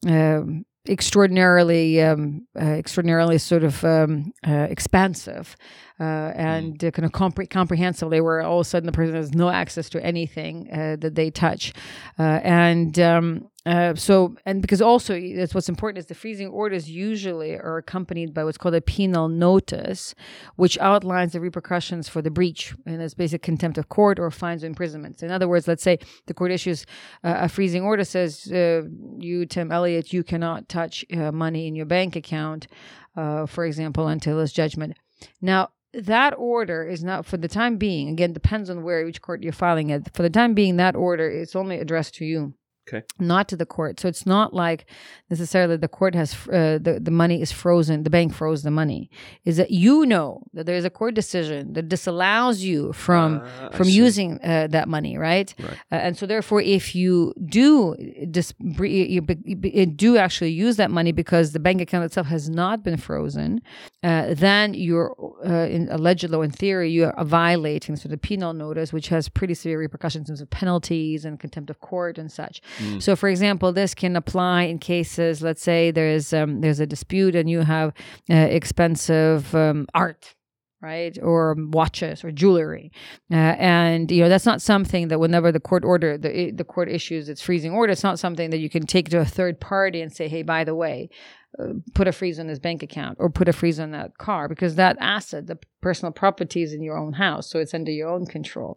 um, 0.08 0.66
extraordinarily 0.88 2.02
um, 2.02 2.46
uh, 2.60 2.66
extraordinarily 2.66 3.38
sort 3.38 3.64
of 3.64 3.84
um, 3.86 4.34
uh, 4.48 4.68
expansive 4.70 5.56
uh, 6.00 6.04
and 6.36 6.84
uh, 6.84 6.92
kind 6.92 7.06
of 7.06 7.12
compre- 7.12 7.50
comprehensive. 7.50 8.10
They 8.10 8.22
were 8.22 8.42
all 8.42 8.60
of 8.60 8.68
a 8.68 8.70
sudden 8.70 8.86
the 8.88 8.92
person 8.92 9.16
has 9.16 9.34
no 9.34 9.50
access 9.50 9.90
to 9.92 10.04
anything 10.04 10.70
uh, 10.72 10.98
that 11.00 11.16
they 11.16 11.32
touch, 11.32 11.74
uh, 12.20 12.42
and 12.44 13.00
um, 13.00 13.50
uh, 13.66 13.96
so 13.96 14.36
and 14.46 14.62
because 14.62 14.82
also 14.82 15.20
that's 15.36 15.56
what's 15.56 15.70
important 15.70 15.98
is 15.98 16.08
the 16.08 16.16
freezing 16.16 16.50
orders 16.50 16.90
usually 16.90 17.56
are 17.56 17.78
accompanied 17.78 18.34
by 18.34 18.44
what's 18.44 18.58
called 18.58 18.76
a 18.76 18.82
penal 18.82 19.30
notice, 19.30 20.14
which 20.58 20.78
outlines 20.80 21.32
the 21.32 21.40
repercussions 21.40 22.10
for 22.10 22.22
the 22.22 22.30
breach, 22.30 22.76
and 22.86 23.02
it's 23.02 23.14
basic 23.14 23.42
contempt 23.42 23.78
of 23.78 23.88
court 23.88 24.20
or 24.20 24.30
fines 24.30 24.64
or 24.64 24.68
imprisonments. 24.68 25.24
In 25.24 25.32
other 25.32 25.48
words, 25.48 25.66
let's 25.68 25.84
say 25.84 26.00
the 26.26 26.34
court 26.34 26.52
issues 26.52 26.86
uh, 27.24 27.36
a 27.40 27.50
freezing 27.50 27.84
order 27.84 28.04
says 28.04 28.52
uh, 28.52 28.84
you 29.18 29.46
Tim 29.46 29.72
Elliott 29.72 30.12
you 30.12 30.24
cannot 30.24 30.68
touch 30.68 31.06
uh, 31.14 31.32
money 31.32 31.68
in 31.68 31.76
your 31.76 31.86
bank 31.86 32.18
account, 32.18 32.68
uh, 33.16 33.46
for 33.46 33.66
example, 33.66 34.08
until 34.08 34.38
this 34.38 34.52
judgment. 34.52 34.98
Now 35.42 35.70
that 35.94 36.34
order 36.38 36.84
is 36.86 37.04
not 37.04 37.26
for 37.26 37.38
the 37.38 37.48
time 37.48 37.78
being. 37.78 38.10
Again, 38.10 38.34
depends 38.34 38.70
on 38.70 38.84
where 38.84 39.06
which 39.06 39.22
court 39.22 39.44
you're 39.44 39.54
filing 39.54 39.90
it. 39.90 40.10
For 40.14 40.24
the 40.24 40.30
time 40.30 40.54
being, 40.54 40.78
that 40.78 40.96
order 40.96 41.30
is 41.30 41.56
only 41.56 41.80
addressed 41.80 42.16
to 42.16 42.26
you. 42.26 42.56
Okay. 42.88 43.04
Not 43.18 43.48
to 43.48 43.56
the 43.56 43.66
court. 43.66 44.00
So 44.00 44.10
it's 44.10 44.26
not 44.26 44.54
like 44.54 44.86
necessarily 45.30 45.78
the 45.78 45.88
court 45.88 46.16
has 46.16 46.34
uh, 46.48 46.80
the 46.82 47.00
the 47.02 47.12
money 47.12 47.42
is 47.42 47.52
frozen. 47.52 48.04
The 48.04 48.10
bank 48.10 48.34
froze 48.34 48.64
the 48.64 48.72
money. 48.72 49.10
Is 49.46 49.56
that 49.56 49.72
you 49.72 50.06
know 50.06 50.44
that 50.54 50.66
there 50.66 50.76
is 50.76 50.84
a 50.84 50.90
court 50.90 51.16
decision 51.16 51.74
that 51.74 51.88
disallows 51.88 52.62
you 52.62 52.92
from 52.92 53.42
I 53.42 53.70
from 53.78 53.88
using 53.88 54.40
uh, 54.44 54.68
that 54.68 54.90
money, 54.90 55.18
right? 55.18 55.54
Right. 55.60 55.78
Uh, 55.92 55.96
and 55.96 56.18
so 56.18 56.26
therefore, 56.26 56.60
if 56.60 56.94
you 56.94 57.34
do 57.46 57.96
dis- 58.30 58.54
you, 58.60 59.22
do 59.22 60.18
actually 60.18 60.52
use 60.52 60.76
that 60.76 60.92
money 60.92 61.14
because 61.14 61.54
the 61.54 61.60
bank 61.60 61.80
account 61.80 62.04
itself 62.04 62.28
has 62.28 62.50
not 62.50 62.84
been 62.84 62.98
frozen, 62.98 63.62
uh, 64.04 64.34
then 64.34 64.74
you're 64.74 65.16
uh, 65.46 65.68
in 65.68 65.88
allegedly 65.90 66.44
in 66.44 66.52
theory 66.52 66.92
you 66.92 67.06
are 67.06 67.26
violating 67.26 67.96
sort 67.96 68.14
of 68.14 68.22
penal 68.22 68.52
notice, 68.54 68.92
which 68.92 69.08
has 69.08 69.30
pretty 69.30 69.54
severe 69.54 69.80
repercussions 69.80 70.28
in 70.28 70.34
terms 70.34 70.42
of 70.42 70.50
penalties 70.50 71.24
and 71.24 71.40
contempt 71.40 71.70
of 71.70 71.80
court 71.80 72.18
and 72.18 72.30
such. 72.30 72.62
So, 73.00 73.16
for 73.16 73.30
example, 73.30 73.72
this 73.72 73.94
can 73.94 74.16
apply 74.16 74.64
in 74.64 74.80
cases. 74.80 75.42
Let's 75.42 75.62
say 75.62 75.92
there's 75.92 76.34
um, 76.34 76.62
there's 76.62 76.80
a 76.80 76.88
dispute 76.88 77.36
and 77.36 77.50
you 77.50 77.62
have 77.62 77.94
uh, 78.30 78.36
expensive 78.36 79.54
um, 79.56 79.88
art 79.94 80.36
right 80.84 81.18
or 81.24 81.56
watches 81.58 82.24
or 82.26 82.32
jewelry 82.32 82.92
uh, 83.32 83.36
and 83.36 84.12
you 84.12 84.22
know 84.22 84.28
that's 84.28 84.46
not 84.46 84.62
something 84.62 85.08
that 85.08 85.18
whenever 85.18 85.50
the 85.50 85.60
court 85.60 85.86
order 85.86 86.18
the 86.18 86.52
the 86.52 86.66
court 86.66 86.90
issues 86.90 87.30
its 87.30 87.42
freezing 87.42 87.72
order 87.72 87.94
it's 87.94 88.04
not 88.04 88.20
something 88.20 88.50
that 88.50 88.58
you 88.58 88.70
can 88.70 88.86
take 88.86 89.10
to 89.10 89.18
a 89.18 89.26
third 89.26 89.62
party 89.62 90.02
and 90.02 90.12
say 90.12 90.28
hey 90.28 90.44
by 90.44 90.66
the 90.66 90.76
way 90.76 91.10
uh, 91.58 91.68
put 91.96 92.08
a 92.08 92.12
freeze 92.12 92.38
on 92.38 92.48
this 92.48 92.60
bank 92.60 92.84
account 92.84 93.18
or 93.20 93.30
put 93.30 93.48
a 93.48 93.54
freeze 93.54 93.80
on 93.80 93.92
that 93.92 94.18
car 94.18 94.50
because 94.50 94.76
that 94.76 94.98
asset 95.00 95.48
the 95.48 95.58
personal 95.88 96.12
property 96.12 96.62
is 96.64 96.74
in 96.74 96.82
your 96.82 96.98
own 97.04 97.14
house 97.26 97.46
so 97.50 97.60
it's 97.60 97.74
under 97.80 97.92
your 97.92 98.10
own 98.16 98.26
control. 98.26 98.72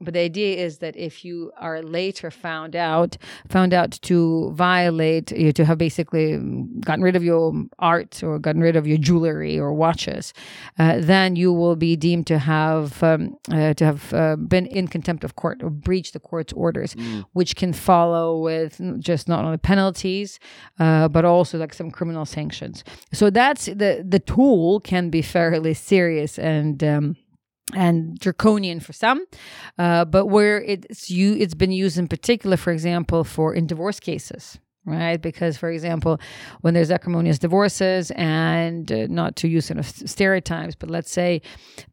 But 0.00 0.14
the 0.14 0.20
idea 0.32 0.56
is 0.66 0.72
that 0.78 0.96
if 0.96 1.14
you 1.24 1.36
are 1.58 1.80
later 1.98 2.28
found 2.30 2.74
out 2.74 3.10
found 3.48 3.72
out 3.72 3.92
to 4.10 4.18
violate 4.68 5.28
you 5.44 5.52
to 5.58 5.64
have 5.64 5.78
basically 5.78 6.34
um, 6.34 6.80
gotten 6.80 7.04
rid 7.08 7.16
of 7.20 7.24
your 7.30 7.42
art 7.78 8.12
or 8.26 8.38
gotten 8.46 8.62
rid 8.68 8.76
of 8.80 8.84
your 8.90 8.98
jewelry 9.08 9.54
or 9.58 9.72
watches 9.84 10.24
uh, 10.78 10.96
then 11.12 11.36
you 11.36 11.52
will 11.52 11.76
be 11.76 11.92
deemed 12.06 12.26
to 12.26 12.38
have 12.38 13.02
um, 13.02 13.36
uh, 13.52 13.74
to 13.74 13.84
have 13.90 14.02
uh, 14.14 14.36
been 14.36 14.66
in 14.66 14.88
contempt 14.96 15.22
of 15.24 15.36
court 15.42 15.58
or 15.62 15.70
breached 15.88 16.12
the 16.14 16.24
court's 16.30 16.52
orders 16.64 16.90
which 17.32 17.52
can 17.56 17.72
follow 17.72 18.26
with 18.48 18.80
just 18.98 19.28
not 19.28 19.44
only 19.44 19.58
penalties 19.72 20.40
uh, 20.78 21.08
but 21.08 21.24
also 21.24 21.58
like 21.58 21.74
some 21.74 21.90
criminal 21.90 22.24
sanctions. 22.24 22.84
So 23.12 23.30
that's 23.30 23.66
the 23.66 24.04
the 24.14 24.22
tool 24.34 24.80
can 24.80 25.10
be 25.10 25.22
fairly 25.22 25.74
serious 25.74 26.38
and 26.38 26.51
um, 26.82 27.16
and 27.74 28.18
draconian 28.18 28.80
for 28.80 28.92
some, 28.92 29.24
uh, 29.78 30.04
but 30.04 30.26
where 30.26 30.62
it's 30.62 31.10
you, 31.10 31.34
it's 31.34 31.54
been 31.54 31.72
used 31.72 31.98
in 31.98 32.08
particular, 32.08 32.56
for 32.56 32.72
example, 32.72 33.24
for 33.24 33.54
in 33.54 33.66
divorce 33.66 34.00
cases, 34.00 34.58
right? 34.84 35.20
Because, 35.20 35.56
for 35.56 35.70
example, 35.70 36.20
when 36.60 36.74
there's 36.74 36.90
acrimonious 36.90 37.38
divorces, 37.38 38.10
and 38.16 38.90
uh, 38.90 39.06
not 39.08 39.36
to 39.36 39.48
use 39.48 39.66
sort 39.66 39.78
of 39.78 39.86
stereotypes, 39.86 40.74
but 40.74 40.90
let's 40.90 41.10
say 41.10 41.40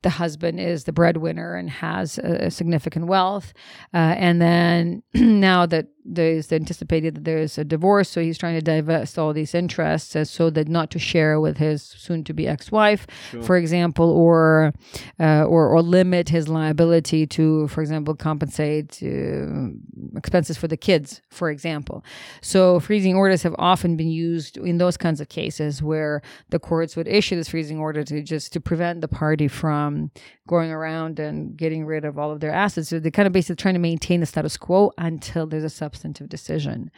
the 0.01 0.09
husband 0.09 0.59
is 0.59 0.83
the 0.83 0.91
breadwinner 0.91 1.55
and 1.55 1.69
has 1.69 2.17
a, 2.17 2.47
a 2.47 2.51
significant 2.51 3.07
wealth, 3.07 3.53
uh, 3.93 4.15
and 4.17 4.41
then 4.41 5.03
now 5.13 5.65
that 5.65 5.87
there's 6.11 6.51
anticipated 6.51 7.15
that 7.15 7.23
there's 7.23 7.57
a 7.57 7.63
divorce, 7.63 8.09
so 8.09 8.21
he's 8.21 8.37
trying 8.37 8.55
to 8.55 8.61
divest 8.61 9.17
all 9.19 9.33
these 9.33 9.53
interests 9.53 10.15
so 10.29 10.49
that 10.49 10.67
not 10.67 10.89
to 10.91 10.99
share 10.99 11.39
with 11.39 11.57
his 11.57 11.83
soon-to-be 11.83 12.47
ex-wife, 12.47 13.05
for 13.43 13.55
example, 13.57 14.09
or 14.09 14.73
uh, 15.19 15.43
or 15.43 15.67
or 15.69 15.81
limit 15.81 16.29
his 16.29 16.47
liability 16.47 17.27
to, 17.27 17.67
for 17.67 17.81
example, 17.81 18.15
compensate 18.15 18.99
uh, 19.03 19.69
expenses 20.17 20.57
for 20.57 20.67
the 20.67 20.77
kids, 20.77 21.21
for 21.29 21.49
example. 21.49 22.03
So 22.41 22.79
freezing 22.79 23.15
orders 23.15 23.43
have 23.43 23.55
often 23.59 23.95
been 23.95 24.09
used 24.09 24.57
in 24.57 24.77
those 24.79 24.97
kinds 24.97 25.21
of 25.21 25.29
cases 25.29 25.83
where 25.83 26.21
the 26.49 26.59
courts 26.59 26.95
would 26.95 27.07
issue 27.07 27.35
this 27.35 27.49
freezing 27.49 27.79
order 27.79 28.03
to 28.03 28.23
just 28.23 28.51
to 28.53 28.59
prevent 28.59 29.01
the 29.01 29.07
party 29.07 29.47
from 29.47 30.11
going 30.47 30.71
around 30.71 31.19
and 31.19 31.55
getting 31.55 31.85
rid 31.85 32.03
of 32.05 32.17
all 32.17 32.31
of 32.31 32.39
their 32.39 32.51
assets. 32.51 32.89
So 32.89 32.99
they're 32.99 33.11
kind 33.11 33.27
of 33.27 33.33
basically 33.33 33.57
trying 33.57 33.75
to 33.75 33.79
maintain 33.79 34.19
the 34.19 34.25
status 34.25 34.57
quo 34.57 34.91
until 34.97 35.45
there's 35.45 35.63
a 35.63 35.69
substantive 35.99 36.29
decision. 36.29 36.89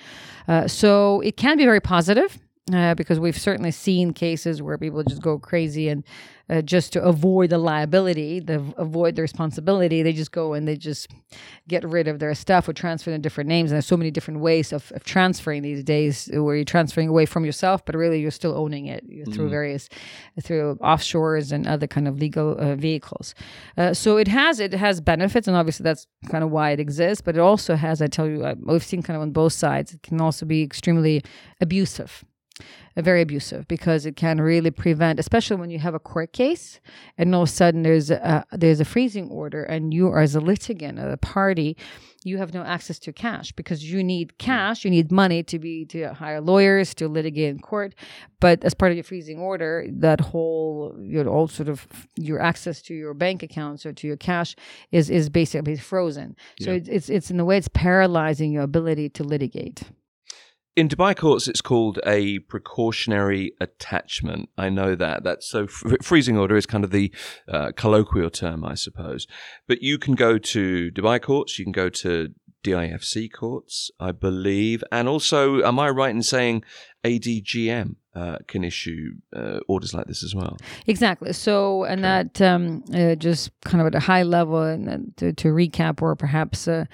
Uh, 0.48 0.68
so 0.68 1.22
it 1.22 1.36
can 1.38 1.58
be 1.58 1.66
very 1.66 1.82
positive. 1.82 2.38
Uh, 2.74 2.94
because 2.94 3.20
we've 3.20 3.38
certainly 3.38 3.72
seen 3.72 4.14
cases 4.14 4.62
where 4.62 4.78
people 4.78 5.04
just 5.04 5.22
go 5.22 5.38
crazy 5.40 5.90
and 5.90 6.04
uh, 6.52 6.62
just 6.62 6.94
to 6.94 7.02
avoid 7.02 7.50
the 7.50 7.58
liability, 7.58 8.40
the 8.40 8.62
avoid 8.78 9.16
the 9.16 9.22
responsibility, 9.22 10.04
they 10.04 10.12
just 10.14 10.32
go 10.32 10.54
and 10.54 10.68
they 10.68 10.76
just 10.76 11.08
get 11.68 11.84
rid 11.84 12.08
of 12.08 12.20
their 12.20 12.36
stuff 12.36 12.68
or 12.68 12.74
transfer 12.74 13.12
in 13.12 13.22
different 13.22 13.48
names. 13.48 13.72
And 13.72 13.78
there's 13.78 13.86
so 13.86 13.96
many 13.96 14.12
different 14.12 14.42
ways 14.42 14.74
of, 14.74 14.92
of 14.92 15.04
transferring 15.04 15.64
these 15.64 15.84
days, 15.84 16.30
where 16.34 16.56
you're 16.56 16.66
transferring 16.66 17.08
away 17.08 17.26
from 17.26 17.46
yourself, 17.46 17.84
but 17.86 17.96
really 17.96 18.20
you're 18.20 18.32
still 18.32 18.56
owning 18.56 18.88
it 18.88 19.04
through 19.34 19.50
various 19.50 19.88
through 20.42 20.76
offshores 20.82 21.52
and 21.52 21.68
other 21.68 21.88
kind 21.88 22.08
of 22.08 22.20
legal 22.20 22.58
uh, 22.60 22.76
vehicles. 22.76 23.34
Uh, 23.78 23.94
so 23.94 24.18
it 24.18 24.28
has 24.28 24.60
it 24.60 24.74
has 24.74 25.00
benefits, 25.00 25.48
and 25.48 25.56
obviously 25.56 25.84
that's 25.84 26.06
kind 26.30 26.44
of 26.44 26.52
why 26.52 26.72
it 26.72 26.80
exists. 26.80 27.22
But 27.22 27.38
it 27.38 27.40
also 27.40 27.76
has, 27.76 28.02
I 28.02 28.08
tell 28.08 28.28
you, 28.28 28.44
uh, 28.44 28.56
we've 28.62 28.84
seen 28.84 29.02
kind 29.02 29.16
of 29.16 29.22
on 29.22 29.32
both 29.32 29.54
sides. 29.54 29.94
It 29.94 30.04
can 30.04 30.20
also 30.20 30.46
be 30.46 30.62
extremely 30.62 31.22
abusive 31.62 32.26
very 32.98 33.22
abusive 33.22 33.68
because 33.68 34.06
it 34.06 34.16
can 34.16 34.40
really 34.42 34.72
prevent, 34.72 35.20
especially 35.20 35.56
when 35.58 35.70
you 35.70 35.80
have 35.80 35.94
a 35.96 36.00
court 36.00 36.34
case 36.34 36.80
and 37.18 37.34
all 37.34 37.44
of 37.44 37.50
a 37.50 37.52
sudden 37.52 37.84
there's 37.84 38.12
a 38.12 38.46
there's 38.52 38.80
a 38.80 38.86
freezing 38.86 39.30
order 39.30 39.64
and 39.64 39.94
you 39.94 40.08
are 40.10 40.20
as 40.20 40.36
a 40.36 40.42
litigant, 40.42 41.00
a 41.00 41.18
party, 41.18 41.78
you 42.24 42.38
have 42.38 42.54
no 42.54 42.62
access 42.64 43.00
to 43.00 43.14
cash 43.14 43.52
because 43.54 43.84
you 43.92 44.04
need 44.04 44.38
cash, 44.38 44.84
you 44.86 44.92
need 44.92 45.12
money 45.12 45.42
to 45.44 45.58
be 45.58 45.86
to 45.86 46.14
hire 46.14 46.42
lawyers 46.42 46.94
to 46.96 47.08
litigate 47.08 47.50
in 47.50 47.60
court. 47.60 47.96
But 48.40 48.64
as 48.64 48.74
part 48.74 48.92
of 48.92 48.98
your 48.98 49.04
freezing 49.06 49.40
order, 49.40 49.86
that 49.90 50.20
whole 50.20 50.96
your 51.00 51.28
all 51.28 51.48
sort 51.48 51.70
of 51.70 51.88
your 52.18 52.42
access 52.42 52.82
to 52.84 52.94
your 52.94 53.14
bank 53.14 53.42
accounts 53.42 53.86
or 53.86 53.94
to 53.94 54.08
your 54.08 54.18
cash 54.18 54.56
is 54.92 55.10
is 55.10 55.30
basically 55.30 55.78
frozen. 55.78 56.36
So 56.60 56.72
Yeah. 56.72 56.78
it's, 56.78 56.90
it's 56.90 57.10
it's 57.10 57.32
in 57.32 57.40
a 57.40 57.46
way 57.46 57.58
it's 57.58 57.70
paralyzing 57.70 58.52
your 58.52 58.64
ability 58.64 59.10
to 59.10 59.24
litigate. 59.24 59.84
In 60.78 60.88
Dubai 60.88 61.14
courts, 61.18 61.50
it's 61.50 61.60
called 61.60 62.00
a 62.06 62.40
precautionary 62.40 63.52
attachment. 63.60 64.48
I 64.58 64.70
know 64.70 64.96
that. 64.96 65.22
That's 65.22 65.46
so 65.46 65.68
freezing 65.68 66.38
order 66.38 66.56
is 66.56 66.66
kind 66.66 66.86
of 66.86 66.92
the 66.92 67.14
uh, 67.50 67.74
colloquial 67.76 68.30
term, 68.30 68.64
I 68.64 68.76
suppose. 68.76 69.28
But 69.68 69.82
you 69.82 69.98
can 69.98 70.16
go 70.16 70.38
to 70.38 70.90
Dubai 70.92 71.22
courts, 71.22 71.60
you 71.60 71.66
can 71.66 71.74
go 71.74 71.90
to 71.90 72.30
DIFC 72.64 73.34
courts, 73.34 73.92
I 74.00 74.14
believe, 74.14 74.82
and 74.94 75.10
also, 75.10 75.62
am 75.62 75.78
I 75.78 75.90
right 75.90 76.16
in 76.16 76.24
saying 76.24 76.64
ADGM 77.04 77.96
uh, 78.14 78.38
can 78.48 78.64
issue 78.64 79.14
uh, 79.34 79.60
orders 79.68 79.94
like 79.94 80.06
this 80.06 80.24
as 80.24 80.36
well? 80.36 80.58
Exactly. 80.88 81.32
So, 81.34 81.84
and 81.86 82.04
that 82.04 82.42
um, 82.42 82.84
uh, 82.94 83.16
just 83.16 83.52
kind 83.62 83.82
of 83.82 83.88
at 83.88 83.96
a 83.96 84.00
high 84.00 84.24
level, 84.24 84.62
and 84.62 85.16
to, 85.18 85.32
to 85.34 85.48
recap 85.50 86.02
or 86.02 86.16
perhaps 86.16 86.68
uh, 86.68 86.86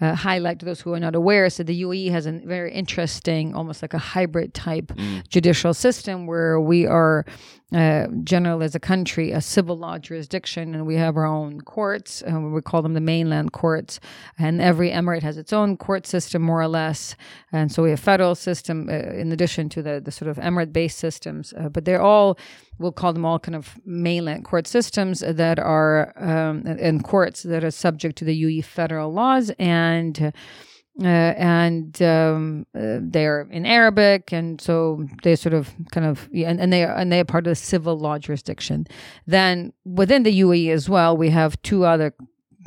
uh, 0.00 0.14
highlight 0.14 0.58
to 0.60 0.64
those 0.66 0.80
who 0.80 0.92
are 0.94 1.00
not 1.00 1.14
aware, 1.14 1.50
so 1.50 1.62
the 1.62 1.82
UAE 1.82 2.10
has 2.10 2.26
a 2.26 2.32
very 2.32 2.72
interesting, 2.72 3.54
almost 3.54 3.82
like 3.82 3.94
a 3.94 3.98
hybrid 3.98 4.54
type 4.54 4.92
judicial 5.28 5.74
system 5.74 6.26
where 6.26 6.60
we 6.60 6.86
are 6.86 7.24
uh, 7.72 8.06
general 8.22 8.62
as 8.62 8.74
a 8.74 8.80
country 8.80 9.32
a 9.32 9.40
civil 9.40 9.78
law 9.78 9.98
jurisdiction, 9.98 10.74
and 10.74 10.86
we 10.86 10.96
have 10.96 11.16
our 11.16 11.24
own 11.24 11.60
courts, 11.62 12.20
and 12.20 12.52
we 12.52 12.60
call 12.60 12.82
them 12.82 12.92
the 12.92 13.00
mainland 13.00 13.52
courts, 13.52 13.98
and 14.38 14.60
every 14.60 14.90
emirate 14.90 15.22
has 15.22 15.38
its 15.38 15.52
own 15.52 15.76
court 15.76 16.06
system, 16.06 16.42
more 16.42 16.60
or 16.60 16.68
less, 16.68 17.16
and 17.50 17.72
so 17.72 17.82
we 17.82 17.90
have 17.90 18.00
federal 18.00 18.34
system 18.34 18.88
uh, 18.90 18.92
in 18.92 19.32
addition 19.32 19.68
to 19.70 19.82
the 19.82 20.00
the 20.00 20.10
sort 20.10 20.30
of 20.30 20.38
emirate-based 20.66 20.98
systems, 20.98 21.52
uh, 21.58 21.68
but 21.68 21.84
they're 21.84 22.02
all 22.02 22.38
we'll 22.78 22.92
call 22.92 23.12
them 23.12 23.24
all 23.24 23.38
kind 23.38 23.54
of 23.54 23.78
mainland 23.84 24.44
court 24.44 24.66
systems 24.66 25.20
that 25.20 25.58
are 25.58 26.12
um, 26.16 26.64
and 26.66 27.04
courts 27.04 27.42
that 27.44 27.62
are 27.64 27.70
subject 27.70 28.16
to 28.18 28.24
the 28.24 28.42
UAE 28.42 28.64
federal 28.64 29.12
laws 29.12 29.50
and. 29.58 30.32
Uh, 31.02 31.06
and 31.06 32.02
um, 32.02 32.66
uh, 32.78 32.98
they're 33.00 33.48
in 33.50 33.64
Arabic, 33.64 34.30
and 34.30 34.60
so 34.60 35.02
they 35.22 35.34
sort 35.34 35.54
of 35.54 35.74
kind 35.90 36.06
of 36.06 36.28
yeah, 36.30 36.50
and, 36.50 36.60
and 36.60 36.70
they 36.70 36.84
are 36.84 36.94
and 36.94 37.10
they 37.10 37.18
are 37.18 37.24
part 37.24 37.46
of 37.46 37.50
the 37.50 37.54
civil 37.54 37.98
law 37.98 38.18
jurisdiction. 38.18 38.86
Then 39.26 39.72
within 39.86 40.22
the 40.22 40.40
UAE 40.42 40.70
as 40.70 40.90
well, 40.90 41.16
we 41.16 41.30
have 41.30 41.60
two 41.62 41.86
other 41.86 42.14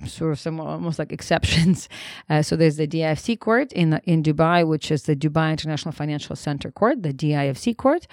sort 0.05 0.31
of 0.31 0.39
some 0.39 0.59
almost 0.59 0.99
like 0.99 1.11
exceptions. 1.11 1.89
Uh, 2.29 2.41
so 2.41 2.55
there's 2.55 2.77
the 2.77 2.87
DIFC 2.87 3.39
court 3.39 3.71
in 3.73 3.99
in 4.05 4.23
Dubai, 4.23 4.67
which 4.67 4.89
is 4.89 5.03
the 5.03 5.15
Dubai 5.15 5.51
International 5.51 5.91
Financial 5.91 6.35
Center 6.35 6.71
Court, 6.71 7.03
the 7.03 7.13
DIFC 7.13 7.77
court. 7.77 8.07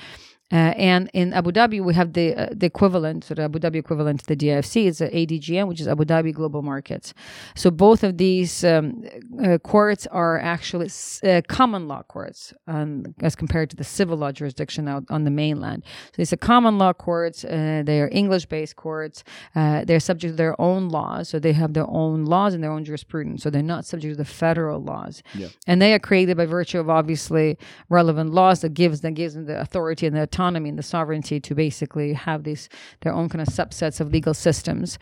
Uh, 0.52 0.74
and 0.76 1.10
in 1.14 1.32
Abu 1.32 1.50
Dhabi, 1.50 1.82
we 1.82 1.94
have 1.94 2.12
the 2.12 2.34
uh, 2.34 2.48
the 2.52 2.66
equivalent, 2.66 3.24
so 3.24 3.34
the 3.34 3.42
Abu 3.42 3.58
Dhabi 3.58 3.76
equivalent 3.76 4.20
to 4.20 4.26
the 4.26 4.36
DIFC 4.36 4.84
is 4.84 4.98
the 4.98 5.08
ADGM, 5.08 5.66
which 5.66 5.80
is 5.80 5.88
Abu 5.88 6.04
Dhabi 6.04 6.32
Global 6.32 6.60
Markets. 6.60 7.14
So 7.54 7.70
both 7.70 8.04
of 8.04 8.18
these 8.18 8.62
um, 8.62 9.02
uh, 9.42 9.56
courts 9.58 10.06
are 10.08 10.38
actually 10.38 10.90
uh, 11.24 11.40
common 11.48 11.88
law 11.88 12.02
courts 12.02 12.52
um, 12.66 13.14
as 13.20 13.34
compared 13.34 13.70
to 13.70 13.76
the 13.76 13.84
civil 13.84 14.18
law 14.18 14.30
jurisdiction 14.30 14.88
out 14.88 15.04
on 15.08 15.24
the 15.24 15.30
mainland. 15.30 15.84
So 15.86 16.16
these 16.18 16.32
are 16.34 16.36
common 16.36 16.76
law 16.76 16.92
courts. 16.92 17.44
Uh, 17.44 17.82
they 17.86 18.02
are 18.02 18.10
English 18.12 18.44
based 18.46 18.76
courts. 18.76 19.24
Uh, 19.54 19.86
they're 19.86 20.00
subject 20.00 20.32
to 20.32 20.36
their 20.36 20.60
own 20.60 20.90
laws. 20.90 21.30
So 21.30 21.38
they 21.38 21.52
have 21.52 21.72
their 21.72 21.88
own 21.88 22.26
laws 22.26 22.52
and 22.52 22.62
their 22.62 22.72
own 22.72 22.84
jurisprudence. 22.84 23.42
So 23.42 23.48
they're 23.48 23.62
not 23.62 23.86
subject 23.86 24.12
to 24.12 24.16
the 24.18 24.26
federal 24.26 24.82
laws. 24.82 25.22
Yeah. 25.34 25.48
And 25.66 25.80
they 25.80 25.94
are 25.94 25.98
created 25.98 26.36
by 26.36 26.44
virtue 26.44 26.78
of 26.78 26.90
obviously 26.90 27.56
relevant 27.88 28.34
laws 28.34 28.60
that 28.60 28.74
gives 28.74 29.00
that 29.00 29.12
gives 29.12 29.32
them 29.34 29.46
the 29.46 29.58
authority 29.58 30.06
and 30.06 30.14
the 30.14 30.22
autonomy 30.22 30.41
and 30.42 30.78
the 30.78 30.82
sovereignty 30.82 31.40
to 31.40 31.54
basically 31.54 32.12
have 32.12 32.44
these 32.44 32.68
their 33.00 33.12
own 33.12 33.28
kind 33.28 33.42
of 33.42 33.48
subsets 33.48 34.00
of 34.00 34.12
legal 34.12 34.34
systems. 34.34 34.98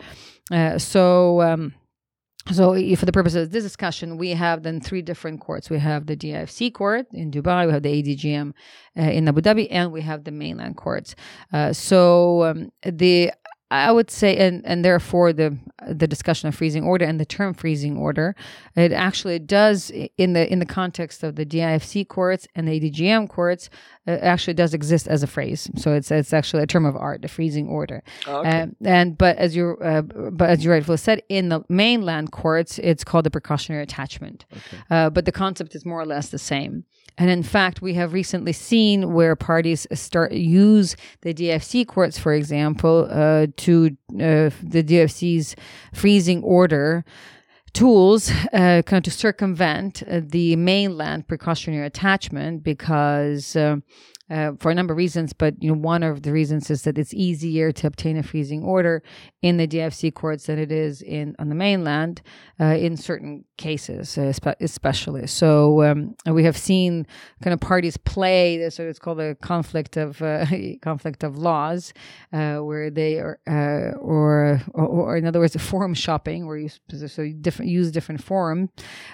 Uh, 0.51 0.77
so. 0.77 1.41
Um, 1.41 1.73
so, 2.51 2.73
for 2.95 3.05
the 3.05 3.11
purposes 3.11 3.45
of 3.45 3.51
this 3.51 3.63
discussion, 3.63 4.17
we 4.17 4.31
have 4.31 4.63
then 4.63 4.81
three 4.81 5.03
different 5.03 5.41
courts. 5.41 5.69
We 5.69 5.77
have 5.77 6.07
the 6.07 6.17
DIFC 6.17 6.73
court 6.73 7.05
in 7.13 7.29
Dubai, 7.29 7.67
we 7.67 7.71
have 7.71 7.83
the 7.83 8.01
ADGM 8.01 8.53
uh, 8.97 9.01
in 9.01 9.27
Abu 9.27 9.41
Dhabi, 9.41 9.67
and 9.69 9.91
we 9.91 10.01
have 10.01 10.23
the 10.23 10.31
mainland 10.31 10.75
courts. 10.75 11.15
Uh, 11.53 11.71
so, 11.71 12.43
um, 12.45 12.71
the 12.81 13.31
I 13.71 13.89
would 13.89 14.11
say, 14.11 14.35
and, 14.35 14.65
and 14.65 14.83
therefore 14.83 15.31
the 15.31 15.57
the 15.87 16.07
discussion 16.07 16.49
of 16.49 16.55
freezing 16.55 16.83
order 16.83 17.05
and 17.05 17.19
the 17.19 17.25
term 17.25 17.53
freezing 17.53 17.97
order, 17.97 18.35
it 18.75 18.91
actually 18.91 19.39
does 19.39 19.89
in 20.17 20.33
the 20.33 20.51
in 20.51 20.59
the 20.59 20.65
context 20.65 21.23
of 21.23 21.37
the 21.37 21.45
DIFC 21.45 22.07
courts 22.09 22.47
and 22.53 22.67
the 22.67 22.79
ADGM 22.79 23.29
courts, 23.29 23.69
it 24.07 24.21
actually 24.23 24.55
does 24.55 24.73
exist 24.73 25.07
as 25.07 25.21
a 25.21 25.27
phrase. 25.27 25.69
So 25.77 25.93
it's 25.93 26.09
it's 26.09 26.33
actually 26.33 26.63
a 26.63 26.67
term 26.67 26.85
of 26.85 26.95
art, 26.95 27.21
the 27.21 27.27
freezing 27.27 27.67
order. 27.67 28.03
Oh, 28.27 28.39
okay. 28.39 28.61
Uh, 28.61 28.67
and 28.83 29.17
but 29.17 29.37
as 29.37 29.55
you 29.55 29.77
uh, 29.83 30.01
but 30.01 30.49
as 30.49 30.65
you 30.65 30.71
rightfully 30.71 30.97
said, 30.97 31.21
in 31.29 31.49
the 31.49 31.63
mainland 31.69 32.31
courts, 32.31 32.79
it's 32.79 33.03
called 33.03 33.25
the 33.25 33.31
precautionary 33.31 33.83
attachment. 33.83 34.45
Uh, 34.89 35.09
but 35.09 35.25
the 35.25 35.31
concept 35.31 35.75
is 35.75 35.85
more 35.85 35.99
or 35.99 36.05
less 36.05 36.29
the 36.29 36.39
same. 36.39 36.85
And 37.17 37.29
in 37.29 37.43
fact, 37.43 37.81
we 37.81 37.93
have 37.95 38.13
recently 38.13 38.53
seen 38.53 39.13
where 39.13 39.35
parties 39.35 39.85
start 39.93 40.31
use 40.31 40.95
the 41.21 41.33
DFC 41.33 41.85
courts, 41.85 42.17
for 42.17 42.33
example, 42.33 43.07
uh, 43.11 43.47
to 43.57 43.97
uh, 44.13 44.49
the 44.63 44.83
DFC's 44.83 45.55
freezing 45.93 46.41
order 46.41 47.05
tools 47.73 48.31
uh, 48.53 48.81
kind 48.85 48.93
of 48.93 49.03
to 49.03 49.11
circumvent 49.11 50.03
uh, 50.03 50.21
the 50.23 50.55
mainland 50.55 51.27
precautionary 51.27 51.85
attachment 51.85 52.63
because 52.63 53.55
uh, 53.55 53.77
uh, 54.31 54.53
for 54.59 54.71
a 54.71 54.75
number 54.75 54.93
of 54.93 54.97
reasons, 54.97 55.33
but 55.33 55.61
you 55.61 55.69
know 55.69 55.77
one 55.77 56.03
of 56.03 56.23
the 56.23 56.31
reasons 56.31 56.69
is 56.69 56.83
that 56.83 56.97
it's 56.97 57.13
easier 57.13 57.73
to 57.73 57.87
obtain 57.87 58.15
a 58.15 58.23
freezing 58.23 58.63
order 58.63 59.03
in 59.41 59.57
the 59.57 59.67
DFC 59.67 60.13
courts 60.13 60.45
than 60.45 60.57
it 60.57 60.71
is 60.71 61.01
in 61.01 61.35
on 61.37 61.49
the 61.49 61.55
mainland 61.55 62.21
uh, 62.59 62.65
in 62.65 62.95
certain 62.95 63.43
cases, 63.61 64.17
uh, 64.17 64.33
especially. 64.59 65.27
So 65.27 65.83
um, 65.83 66.15
we 66.25 66.43
have 66.43 66.57
seen 66.57 67.05
kind 67.41 67.53
of 67.53 67.59
parties 67.59 67.95
play 67.95 68.57
this, 68.57 68.75
so 68.75 68.83
it's 68.83 68.99
called 68.99 69.19
a 69.19 69.35
conflict 69.35 69.97
of 69.97 70.21
uh, 70.21 70.45
conflict 70.81 71.23
of 71.23 71.37
laws, 71.37 71.93
uh, 72.33 72.57
where 72.57 72.89
they 72.89 73.19
are, 73.19 73.39
uh, 73.47 73.95
or, 73.99 74.61
or, 74.73 74.85
or 74.85 75.17
in 75.17 75.25
other 75.25 75.39
words, 75.39 75.55
forum 75.55 75.93
shopping, 75.93 76.47
where 76.47 76.57
you 76.57 76.69
so 77.07 77.31
different 77.39 77.69
use 77.71 77.91
different 77.91 78.23
forum 78.23 78.69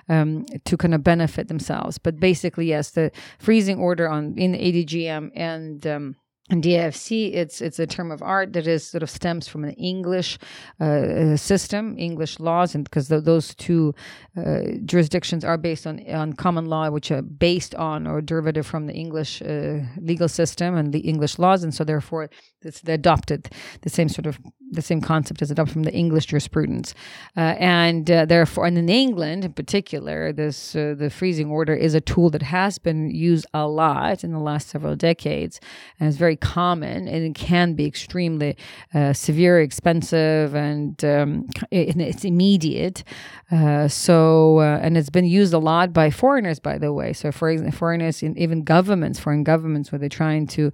um, 0.07 0.45
to 0.65 0.77
kind 0.77 0.93
of 0.93 1.03
benefit 1.03 1.49
themselves. 1.49 1.97
But 1.97 2.19
basically, 2.19 2.67
yes, 2.67 2.91
the 2.91 3.11
freezing 3.39 3.77
order 3.79 4.09
on 4.09 4.37
in 4.37 4.53
ADGM 4.53 5.31
and 5.35 5.85
um, 5.85 6.15
and 6.49 6.63
DFC, 6.63 7.33
it's 7.33 7.59
it's 7.59 7.77
a 7.77 7.85
term 7.85 8.09
of 8.09 8.21
art 8.21 8.53
that 8.53 8.67
is 8.67 8.87
sort 8.87 9.03
of 9.03 9.09
stems 9.09 9.49
from 9.49 9.65
an 9.65 9.71
English 9.71 10.37
uh, 10.79 11.35
system, 11.35 11.95
English 11.97 12.39
laws, 12.39 12.73
and 12.73 12.85
because 12.85 13.09
th- 13.09 13.25
those 13.25 13.53
two 13.55 13.93
uh, 14.37 14.61
jurisdictions 14.85 15.43
are 15.43 15.57
based 15.57 15.85
on 15.85 15.99
on 16.09 16.31
common 16.31 16.65
law, 16.67 16.89
which 16.89 17.11
are 17.11 17.21
based 17.21 17.75
on 17.75 18.07
or 18.07 18.21
derivative 18.21 18.65
from 18.65 18.87
the 18.87 18.93
English 18.93 19.41
uh, 19.41 19.79
legal 19.97 20.29
system 20.29 20.75
and 20.75 20.93
the 20.93 20.99
English 20.99 21.37
laws, 21.37 21.63
and 21.63 21.73
so 21.73 21.83
therefore 21.83 22.29
it's 22.61 22.79
they 22.79 22.93
adopted 22.93 23.49
the 23.81 23.89
same 23.89 24.07
sort 24.07 24.25
of 24.25 24.39
the 24.71 24.81
same 24.81 25.01
concept 25.01 25.41
is 25.41 25.51
adopted 25.51 25.73
from 25.73 25.83
the 25.83 25.93
English 25.93 26.27
jurisprudence, 26.27 26.93
uh, 27.35 27.55
and 27.59 28.09
uh, 28.09 28.25
therefore, 28.25 28.65
and 28.65 28.77
in 28.77 28.89
England 28.89 29.43
in 29.43 29.51
particular, 29.51 30.31
this 30.31 30.77
uh, 30.77 30.95
the 30.97 31.09
freezing 31.09 31.49
order 31.49 31.75
is 31.75 31.93
a 31.93 32.01
tool 32.01 32.29
that 32.29 32.41
has 32.41 32.77
been 32.77 33.11
used 33.11 33.45
a 33.53 33.67
lot 33.67 34.23
in 34.23 34.31
the 34.31 34.39
last 34.39 34.69
several 34.69 34.95
decades, 34.95 35.59
and 35.99 36.07
it's 36.07 36.17
very 36.17 36.36
common, 36.37 37.07
and 37.07 37.25
it 37.25 37.35
can 37.35 37.73
be 37.73 37.85
extremely 37.85 38.55
uh, 38.93 39.13
severe, 39.13 39.59
expensive, 39.61 40.55
and, 40.55 41.03
um, 41.03 41.47
it's 41.71 42.23
immediate. 42.23 43.03
Uh, 43.51 43.87
so, 43.87 44.59
uh, 44.59 44.79
and 44.81 44.97
it's 44.97 45.09
been 45.09 45.25
used 45.25 45.53
a 45.53 45.59
lot 45.59 45.93
by 45.93 46.09
foreigners, 46.09 46.59
by 46.59 46.77
the 46.77 46.91
way. 46.91 47.13
So, 47.13 47.31
for 47.31 47.71
foreigners, 47.71 48.21
in 48.21 48.37
even 48.37 48.63
governments, 48.63 49.19
foreign 49.19 49.43
governments, 49.43 49.91
where 49.91 49.99
they're 49.99 50.09
trying 50.09 50.47
to 50.47 50.71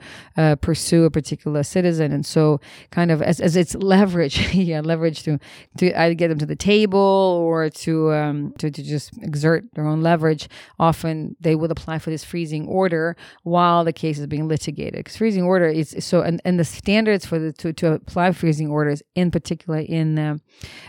pursue 0.62 1.06
a 1.06 1.12
particular 1.12 1.64
citizen, 1.64 2.12
and 2.12 2.26
so 2.26 2.60
kind 2.92 3.12
of 3.12 3.22
as 3.22 3.40
as 3.40 3.56
it's 3.56 3.76
leverage, 3.76 4.54
yeah, 4.54 4.82
leverage 4.82 5.24
to 5.24 5.40
to 5.78 5.94
either 5.94 6.14
get 6.14 6.30
them 6.30 6.40
to 6.40 6.46
the 6.46 6.56
table 6.56 7.00
or 7.00 7.70
to 7.70 8.12
um, 8.12 8.54
to, 8.58 8.72
to 8.72 8.84
just 8.84 9.16
exert 9.22 9.66
their 9.74 9.86
own 9.86 10.02
leverage. 10.02 10.50
Often 10.80 11.36
they 11.40 11.56
will 11.56 11.72
apply 11.72 12.00
for 12.00 12.10
this 12.10 12.24
freezing 12.24 12.68
order 12.68 13.16
while 13.44 13.84
the 13.84 13.94
case 13.94 14.20
is 14.20 14.28
being 14.28 14.48
litigated. 14.48 14.96
Because 14.96 15.18
freezing 15.18 15.44
order 15.44 15.53
is 15.62 15.96
so, 16.00 16.22
and, 16.22 16.42
and 16.46 16.60
the 16.60 16.64
standards 16.64 17.26
for 17.26 17.40
the 17.40 17.54
to, 17.54 17.74
to 17.74 17.94
apply 17.94 18.32
freezing 18.32 18.70
orders, 18.70 19.02
in 19.16 19.32
particular 19.32 19.80
in 19.80 20.18
uh, 20.18 20.38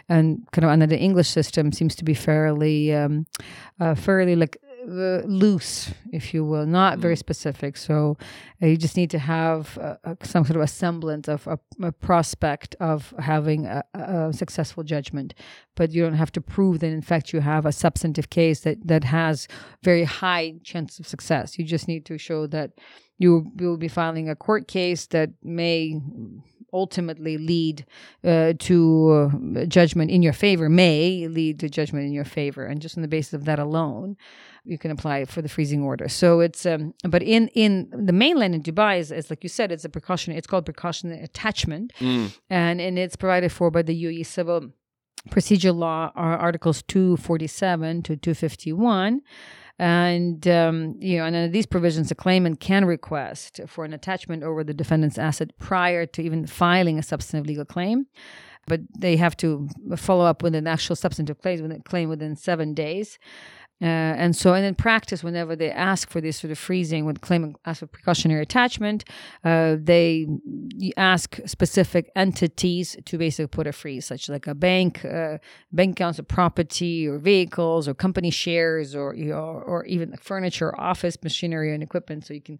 and 0.09 0.47
kind 0.53 0.65
of 0.65 0.71
under 0.71 0.87
the 0.87 0.99
English 0.99 1.29
system, 1.29 1.73
seems 1.73 1.95
to 1.97 2.05
be 2.05 2.15
fairly 2.15 2.95
um, 2.95 3.27
uh, 3.81 3.95
fairly 3.95 4.37
like 4.37 4.57
uh, 4.85 5.23
loose, 5.27 5.91
if 6.13 6.35
you 6.35 6.45
will, 6.45 6.67
not 6.67 6.99
very 6.99 7.15
mm. 7.15 7.19
specific. 7.19 7.77
So 7.77 8.17
uh, 8.63 8.67
you 8.67 8.77
just 8.77 8.97
need 8.97 9.11
to 9.11 9.19
have 9.19 9.79
uh, 9.79 10.15
some 10.23 10.45
sort 10.45 10.57
of 10.57 10.63
a 10.63 10.67
semblance 10.67 11.29
of 11.29 11.47
a, 11.47 11.59
a 11.83 11.93
prospect 11.93 12.77
of 12.81 13.15
having 13.19 13.67
a, 13.67 13.83
a, 13.95 14.33
successful 14.33 14.83
judgment, 14.83 15.35
but 15.75 15.91
you 15.93 16.03
don't 16.03 16.15
have 16.15 16.33
to 16.33 16.41
prove 16.41 16.81
that 16.81 16.89
in 16.89 17.03
fact 17.03 17.33
you 17.33 17.41
have 17.41 17.67
a 17.67 17.73
substantive 17.73 18.31
case 18.31 18.61
that 18.61 18.87
that 18.87 19.05
has 19.05 19.49
very 19.83 20.05
high 20.05 20.55
chance 20.63 20.99
of 20.99 21.07
success. 21.07 21.59
You 21.59 21.65
just 21.65 21.89
need 21.89 22.05
to 22.07 22.19
show 22.19 22.47
that 22.49 22.73
you 23.19 23.51
will 23.57 23.77
be 23.77 23.89
filing 23.89 24.29
a 24.29 24.37
court 24.37 24.67
case 24.69 25.07
that 25.07 25.31
may 25.43 26.01
ultimately 26.75 27.39
lead 27.39 27.87
uh, 28.25 28.53
to 28.59 29.31
uh, 29.57 29.65
judgment 29.67 30.11
in 30.11 30.23
your 30.23 30.33
favor 30.33 30.69
may 30.69 31.27
lead 31.29 31.61
to 31.61 31.69
judgment 31.69 32.05
in 32.05 32.13
your 32.13 32.25
favor. 32.25 32.67
And 32.67 32.83
just 32.83 32.99
on 32.99 33.03
the 33.03 33.09
basis 33.09 33.33
of 33.33 33.45
that 33.47 33.59
alone 33.59 34.17
you 34.67 34.79
can 34.79 34.91
apply 34.91 35.27
for 35.27 35.43
the 35.43 35.49
freezing 35.49 35.83
order. 35.83 36.09
So 36.09 36.41
it's 36.41 36.67
um, 36.67 36.95
but 37.05 37.23
in 37.23 37.49
in 37.49 37.91
the 37.93 38.13
mainland 38.13 38.55
in 38.55 38.63
dubai 38.63 38.99
is, 38.99 39.13
is 39.13 39.31
like 39.31 39.43
you 39.43 39.49
said 39.49 39.71
it's 39.71 39.85
a 39.85 39.89
precautionary 39.89 40.39
it's 40.39 40.47
called 40.47 40.65
precautionary 40.65 41.23
attachment. 41.23 41.93
Mm. 42.01 42.37
and 42.51 42.81
and 42.81 42.99
it's 42.99 43.17
provided 43.17 43.53
for 43.53 43.71
by 43.71 43.83
the 43.83 44.05
UAE 44.05 44.27
civil 44.27 44.71
procedure 45.31 45.73
law 45.73 46.11
articles 46.15 46.83
247 46.83 48.03
to 48.03 48.17
251 48.17 49.23
and 49.79 50.47
um, 50.47 50.97
you 51.01 51.19
know, 51.19 51.25
and 51.25 51.35
under 51.35 51.53
these 51.53 51.67
provisions, 51.67 52.11
a 52.11 52.15
claimant 52.15 52.61
can 52.61 52.85
request 52.85 53.61
for 53.67 53.85
an 53.85 53.93
attachment 53.93 54.43
over 54.43 54.63
the 54.63 54.75
defendant's 54.75 55.19
asset 55.19 55.57
prior 55.59 56.07
to 56.07 56.23
even 56.23 56.47
filing 56.47 56.99
a 56.99 57.03
substantive 57.03 57.49
legal 57.49 57.65
claim. 57.65 58.07
But 58.67 58.81
they 58.99 59.17
have 59.17 59.37
to 59.39 59.69
follow 59.97 60.25
up 60.25 60.43
with 60.43 60.55
an 60.55 60.67
actual 60.67 60.97
substantive 60.97 61.39
claim, 61.41 61.83
claim 61.83 62.09
within 62.09 62.35
seven 62.35 62.73
days. 62.73 63.19
Uh, 63.83 63.87
and 63.87 64.37
so, 64.37 64.55
and 64.55 64.65
in 64.65 64.75
practice, 64.75 65.25
whenever 65.25 65.57
they 65.57 65.71
ask 65.71 66.09
for 66.09 66.21
this 66.21 66.39
sort 66.39 66.51
of 66.51 66.59
freezing, 66.59 67.05
when 67.05 67.17
claiming 67.17 67.55
ask 67.67 67.81
for 67.81 67.87
precautionary 67.87 68.41
attachment, 68.41 69.05
uh, 69.43 69.77
they 69.79 70.27
ask 70.97 71.41
specific 71.45 72.11
entities 72.15 72.97
to 73.05 73.19
basically 73.19 73.49
put 73.49 73.67
a 73.67 73.73
freeze, 73.73 74.07
such 74.07 74.29
like 74.29 74.47
a 74.47 74.55
bank, 74.55 75.05
uh, 75.05 75.39
bank 75.73 75.99
accounts 75.99 76.19
of 76.21 76.29
property 76.29 77.07
or 77.07 77.19
vehicles 77.19 77.89
or 77.89 77.95
company 77.95 78.31
shares 78.31 78.95
or 78.95 79.15
you 79.15 79.27
know, 79.27 79.63
or 79.67 79.85
even 79.87 80.17
furniture, 80.17 80.79
office 80.81 81.19
machinery 81.23 81.75
and 81.75 81.83
equipment. 81.83 82.25
So 82.25 82.33
you 82.33 82.41
can 82.41 82.59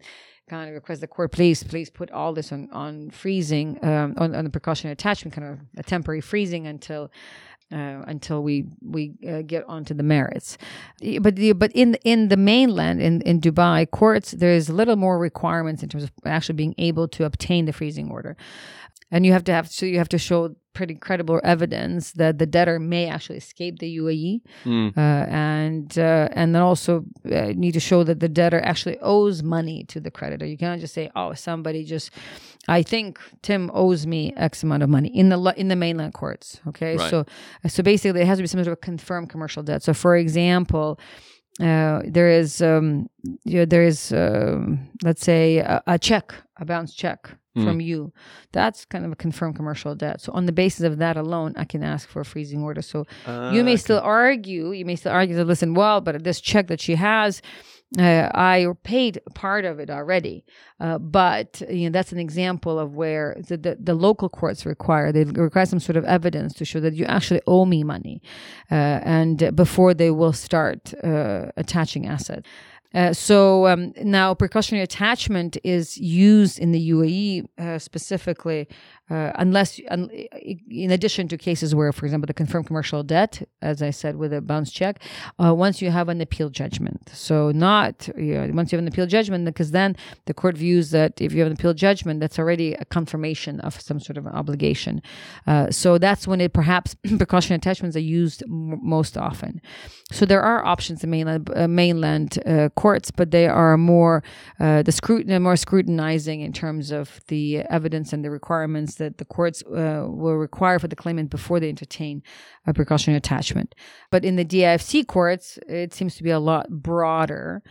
kind 0.49 0.67
of 0.69 0.75
request 0.75 1.01
the 1.01 1.07
court, 1.07 1.31
please, 1.31 1.63
please 1.63 1.89
put 1.89 2.11
all 2.11 2.33
this 2.33 2.51
on 2.51 2.69
on 2.71 3.09
freezing, 3.09 3.79
um, 3.83 4.13
on, 4.17 4.35
on 4.35 4.43
the 4.43 4.49
precautionary 4.49 4.93
attachment, 4.93 5.33
kind 5.33 5.47
of 5.47 5.59
a 5.77 5.83
temporary 5.83 6.21
freezing 6.21 6.67
until 6.67 7.09
uh, 7.71 8.03
until 8.07 8.43
we 8.43 8.65
we 8.81 9.13
uh, 9.27 9.41
get 9.41 9.63
onto 9.67 9.93
the 9.93 10.03
merits. 10.03 10.57
But 11.21 11.35
the, 11.35 11.53
but 11.53 11.71
in 11.73 11.95
in 12.03 12.29
the 12.29 12.37
mainland 12.37 13.01
in, 13.01 13.21
in 13.21 13.41
Dubai 13.41 13.89
courts, 13.89 14.31
there's 14.31 14.69
a 14.69 14.73
little 14.73 14.95
more 14.95 15.17
requirements 15.17 15.83
in 15.83 15.89
terms 15.89 16.03
of 16.03 16.11
actually 16.25 16.55
being 16.55 16.75
able 16.77 17.07
to 17.09 17.25
obtain 17.25 17.65
the 17.65 17.73
freezing 17.73 18.11
order, 18.11 18.37
and 19.11 19.25
you 19.25 19.33
have 19.33 19.43
to 19.45 19.51
have 19.51 19.69
so 19.69 19.85
you 19.85 19.97
have 19.97 20.09
to 20.09 20.17
show 20.17 20.55
pretty 20.75 20.93
credible 21.07 21.39
evidence 21.43 22.11
that 22.21 22.37
the 22.37 22.45
debtor 22.45 22.77
may 22.79 23.07
actually 23.15 23.37
escape 23.45 23.79
the 23.79 23.89
UAE, 24.01 24.41
Mm. 24.65 24.89
uh, 24.95 25.25
and 25.55 25.97
uh, 25.97 26.29
and 26.39 26.53
then 26.53 26.61
also 26.61 26.93
uh, 27.25 27.53
need 27.63 27.73
to 27.73 27.79
show 27.79 28.03
that 28.03 28.19
the 28.19 28.29
debtor 28.29 28.61
actually 28.71 28.97
owes 29.01 29.41
money 29.41 29.83
to 29.85 29.99
the 29.99 30.11
creditor. 30.11 30.45
You 30.45 30.57
cannot 30.57 30.79
just 30.79 30.93
say, 30.93 31.09
"Oh, 31.15 31.33
somebody 31.33 31.83
just." 31.83 32.11
I 32.67 32.81
think 32.83 33.19
Tim 33.41 33.69
owes 33.73 34.05
me 34.07 34.33
X 34.37 34.63
amount 34.63 34.81
of 34.83 34.89
money 34.89 35.09
in 35.21 35.29
the 35.29 35.39
in 35.57 35.67
the 35.69 35.75
mainland 35.75 36.13
courts. 36.13 36.59
Okay, 36.69 36.97
Right. 36.97 37.09
so 37.11 37.25
so 37.67 37.81
basically, 37.83 38.21
it 38.21 38.27
has 38.27 38.37
to 38.39 38.43
be 38.43 38.47
some 38.47 38.63
sort 38.63 38.77
of 38.77 38.81
confirmed 38.81 39.29
commercial 39.29 39.63
debt. 39.63 39.81
So, 39.83 39.93
for 39.93 40.15
example. 40.17 40.99
Uh, 41.61 42.01
there 42.05 42.29
is, 42.29 42.61
um, 42.61 43.07
you 43.45 43.59
know, 43.59 43.65
there 43.65 43.83
is, 43.83 44.11
um, 44.11 44.89
let's 45.03 45.23
say, 45.23 45.57
a, 45.59 45.81
a 45.87 45.97
check, 45.97 46.33
a 46.57 46.65
bounce 46.65 46.93
check 46.93 47.29
Mm. 47.57 47.63
from 47.63 47.79
you. 47.79 48.11
That's 48.51 48.83
kind 48.83 49.05
of 49.05 49.13
a 49.13 49.15
confirmed 49.15 49.55
commercial 49.55 49.95
debt. 49.95 50.19
So, 50.19 50.33
on 50.33 50.45
the 50.45 50.51
basis 50.51 50.81
of 50.81 50.97
that 50.97 51.15
alone, 51.15 51.53
I 51.55 51.63
can 51.63 51.83
ask 51.83 52.05
for 52.09 52.19
a 52.19 52.25
freezing 52.25 52.61
order. 52.61 52.81
So, 52.81 53.05
you 53.53 53.63
may 53.63 53.75
Ah, 53.75 53.77
still 53.77 54.01
argue, 54.03 54.73
you 54.73 54.83
may 54.83 54.97
still 54.97 55.13
argue 55.13 55.37
that, 55.37 55.45
listen, 55.45 55.73
well, 55.73 56.01
but 56.01 56.21
this 56.25 56.41
check 56.41 56.67
that 56.67 56.81
she 56.81 56.95
has, 56.95 57.41
uh, 57.97 58.29
I 58.33 58.67
paid 58.83 59.21
part 59.33 59.63
of 59.63 59.79
it 59.79 59.89
already. 59.89 60.43
Uh, 60.79 60.97
but 60.97 61.61
you 61.69 61.85
know 61.85 61.93
that's 61.93 62.11
an 62.11 62.19
example 62.19 62.77
of 62.77 62.95
where 62.95 63.37
the, 63.47 63.57
the, 63.57 63.77
the 63.79 63.93
local 63.93 64.27
courts 64.27 64.65
require 64.65 65.11
they 65.11 65.23
require 65.23 65.65
some 65.65 65.79
sort 65.79 65.95
of 65.95 66.03
evidence 66.05 66.53
to 66.55 66.65
show 66.65 66.79
that 66.81 66.93
you 66.93 67.05
actually 67.05 67.41
owe 67.47 67.65
me 67.65 67.83
money, 67.83 68.21
uh, 68.71 68.99
and 69.03 69.55
before 69.55 69.93
they 69.93 70.11
will 70.11 70.33
start 70.33 70.93
uh, 71.03 71.51
attaching 71.55 72.05
assets. 72.05 72.47
Uh, 72.93 73.11
so 73.11 73.67
um, 73.67 73.93
now 74.01 74.33
precautionary 74.33 74.81
attachment 74.81 75.57
is 75.65 75.97
used 75.97 76.57
in 76.57 76.71
the 76.71 76.91
UAE 76.91 77.45
uh, 77.57 77.77
specifically 77.77 78.69
uh, 79.09 79.31
unless 79.35 79.79
un, 79.89 80.09
in 80.69 80.91
addition 80.91 81.27
to 81.27 81.37
cases 81.37 81.73
where 81.75 81.91
for 81.91 82.05
example 82.05 82.27
the 82.27 82.33
confirmed 82.33 82.67
commercial 82.67 83.03
debt 83.03 83.47
as 83.61 83.81
i 83.81 83.89
said 83.89 84.15
with 84.15 84.33
a 84.33 84.41
bounce 84.41 84.71
check 84.71 85.01
uh, 85.43 85.53
once 85.53 85.81
you 85.81 85.91
have 85.91 86.09
an 86.09 86.21
appeal 86.21 86.49
judgment. 86.49 87.09
So 87.13 87.51
not 87.51 88.09
you 88.17 88.35
know, 88.35 88.49
once 88.53 88.71
you 88.71 88.77
have 88.77 88.83
an 88.83 88.87
appeal 88.87 89.07
judgment 89.07 89.45
because 89.45 89.71
then 89.71 89.95
the 90.25 90.33
court 90.33 90.57
views 90.57 90.91
that 90.91 91.21
if 91.21 91.33
you 91.33 91.39
have 91.39 91.47
an 91.47 91.53
appeal 91.53 91.73
judgment 91.73 92.19
that's 92.19 92.39
already 92.39 92.73
a 92.73 92.85
confirmation 92.85 93.59
of 93.61 93.79
some 93.79 93.99
sort 93.99 94.17
of 94.17 94.27
obligation. 94.27 95.01
Uh, 95.47 95.69
so 95.71 95.97
that's 95.97 96.27
when 96.27 96.41
it 96.41 96.53
perhaps 96.53 96.95
precautionary 97.17 97.57
attachments 97.57 97.95
are 97.95 97.99
used 98.21 98.43
m- 98.43 98.79
most 98.81 99.17
often. 99.17 99.61
So 100.11 100.25
there 100.25 100.41
are 100.41 100.65
options 100.65 101.03
in 101.03 101.09
mainland 101.09 101.49
uh, 101.55 101.67
mainland 101.67 102.39
uh, 102.45 102.69
courts 102.75 103.11
but 103.11 103.31
they 103.31 103.47
are 103.47 103.77
more 103.77 104.23
uh, 104.59 104.83
the 104.83 104.91
scrutin- 104.91 105.41
more 105.41 105.55
scrutinizing 105.55 106.41
in 106.41 106.53
terms 106.53 106.91
of 106.91 107.21
the 107.27 107.59
evidence 107.69 108.13
and 108.13 108.23
the 108.23 108.31
requirements 108.31 108.94
that 108.95 109.17
the 109.17 109.25
courts 109.25 109.63
uh, 109.63 110.05
will 110.07 110.35
require 110.35 110.79
for 110.79 110.87
the 110.87 110.95
claimant 110.95 111.29
before 111.29 111.59
they 111.59 111.69
entertain 111.69 112.23
a 112.65 112.73
precautionary 112.73 113.17
attachment. 113.17 113.75
But 114.11 114.25
in 114.25 114.35
the 114.35 114.45
DIFC 114.45 115.07
courts, 115.07 115.59
it 115.67 115.93
seems 115.93 116.15
to 116.15 116.23
be 116.23 116.31
a 116.31 116.39
lot 116.39 116.69
broader 116.69 117.63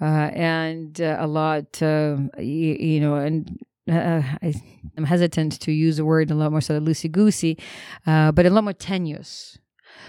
uh, 0.00 0.04
and 0.04 1.00
uh, 1.00 1.16
a 1.20 1.26
lot, 1.26 1.82
uh, 1.82 2.16
you, 2.38 2.76
you 2.78 3.00
know, 3.00 3.14
and 3.16 3.58
uh, 3.90 4.22
I, 4.42 4.54
I'm 4.96 5.04
hesitant 5.04 5.60
to 5.60 5.72
use 5.72 5.98
the 5.98 6.04
word 6.04 6.30
a 6.30 6.34
lot 6.34 6.50
more 6.50 6.60
sort 6.60 6.78
of 6.78 6.84
loosey 6.84 7.10
goosey, 7.10 7.58
uh, 8.06 8.32
but 8.32 8.46
a 8.46 8.50
lot 8.50 8.64
more 8.64 8.72
tenuous. 8.72 9.58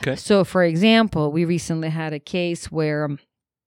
Okay. 0.02 0.16
So, 0.16 0.44
for 0.44 0.64
example, 0.64 1.32
we 1.32 1.46
recently 1.46 1.90
had 1.90 2.14
a 2.14 2.20
case 2.20 2.72
where 2.72 3.10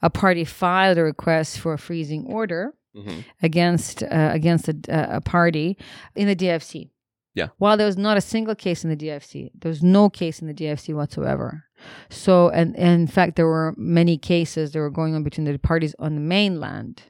a 0.02 0.10
party 0.10 0.44
filed 0.44 0.98
a 0.98 1.02
request 1.02 1.58
for 1.58 1.72
a 1.72 1.78
freezing 1.78 2.24
order 2.26 2.74
Mhm. 2.96 3.24
against 3.42 4.02
uh, 4.02 4.30
against 4.32 4.68
a, 4.68 5.16
a 5.16 5.20
party 5.20 5.76
in 6.16 6.26
the 6.26 6.36
DFC. 6.36 6.90
Yeah. 7.34 7.48
While 7.58 7.76
there 7.76 7.86
was 7.86 7.96
not 7.98 8.16
a 8.16 8.20
single 8.20 8.54
case 8.54 8.82
in 8.82 8.90
the 8.90 8.96
DFC, 8.96 9.50
there 9.54 9.68
was 9.68 9.82
no 9.82 10.10
case 10.10 10.40
in 10.40 10.48
the 10.48 10.54
DFC 10.54 10.94
whatsoever. 10.94 11.64
So, 12.10 12.48
and, 12.48 12.74
and 12.76 13.02
in 13.02 13.06
fact, 13.06 13.36
there 13.36 13.46
were 13.46 13.74
many 13.76 14.18
cases 14.18 14.72
that 14.72 14.80
were 14.80 14.90
going 14.90 15.14
on 15.14 15.22
between 15.22 15.44
the 15.44 15.56
parties 15.58 15.94
on 16.00 16.14
the 16.16 16.20
mainland. 16.20 17.02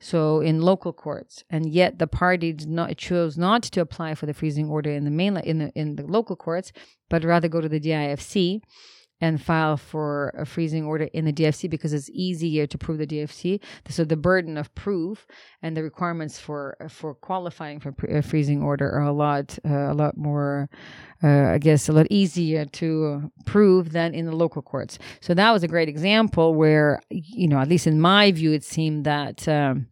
So 0.00 0.40
in 0.40 0.60
local 0.60 0.92
courts, 0.92 1.42
and 1.48 1.66
yet 1.72 1.98
the 1.98 2.06
party 2.06 2.52
did 2.52 2.68
not 2.68 2.96
chose 2.98 3.38
not 3.38 3.62
to 3.62 3.80
apply 3.80 4.14
for 4.14 4.26
the 4.26 4.34
freezing 4.34 4.68
order 4.68 4.90
in 4.90 5.04
the 5.04 5.10
mainland 5.10 5.46
in 5.46 5.58
the 5.58 5.72
in 5.74 5.96
the 5.96 6.04
local 6.06 6.36
courts, 6.36 6.70
but 7.08 7.24
rather 7.24 7.48
go 7.48 7.60
to 7.60 7.68
the 7.68 7.80
DIFC 7.80 8.60
and 9.20 9.40
file 9.40 9.76
for 9.76 10.32
a 10.36 10.44
freezing 10.44 10.84
order 10.84 11.04
in 11.12 11.24
the 11.24 11.32
DFC 11.32 11.70
because 11.70 11.92
it's 11.92 12.10
easier 12.10 12.66
to 12.66 12.76
prove 12.76 12.98
the 12.98 13.06
DFC. 13.06 13.60
So 13.88 14.04
the 14.04 14.16
burden 14.16 14.58
of 14.58 14.74
proof 14.74 15.26
and 15.62 15.76
the 15.76 15.82
requirements 15.82 16.38
for 16.38 16.76
for 16.88 17.14
qualifying 17.14 17.80
for 17.80 17.94
a 18.08 18.22
freezing 18.22 18.62
order 18.62 18.90
are 18.90 19.02
a 19.02 19.12
lot 19.12 19.58
uh, 19.64 19.92
a 19.92 19.94
lot 19.94 20.16
more, 20.16 20.68
uh, 21.22 21.52
I 21.52 21.58
guess, 21.58 21.88
a 21.88 21.92
lot 21.92 22.06
easier 22.10 22.64
to 22.64 23.30
prove 23.46 23.92
than 23.92 24.14
in 24.14 24.26
the 24.26 24.36
local 24.36 24.62
courts. 24.62 24.98
So 25.20 25.34
that 25.34 25.52
was 25.52 25.62
a 25.62 25.68
great 25.68 25.88
example 25.88 26.54
where 26.54 27.00
you 27.10 27.48
know, 27.48 27.58
at 27.58 27.68
least 27.68 27.86
in 27.86 28.00
my 28.00 28.32
view, 28.32 28.52
it 28.52 28.64
seemed 28.64 29.04
that. 29.04 29.46
Um, 29.48 29.88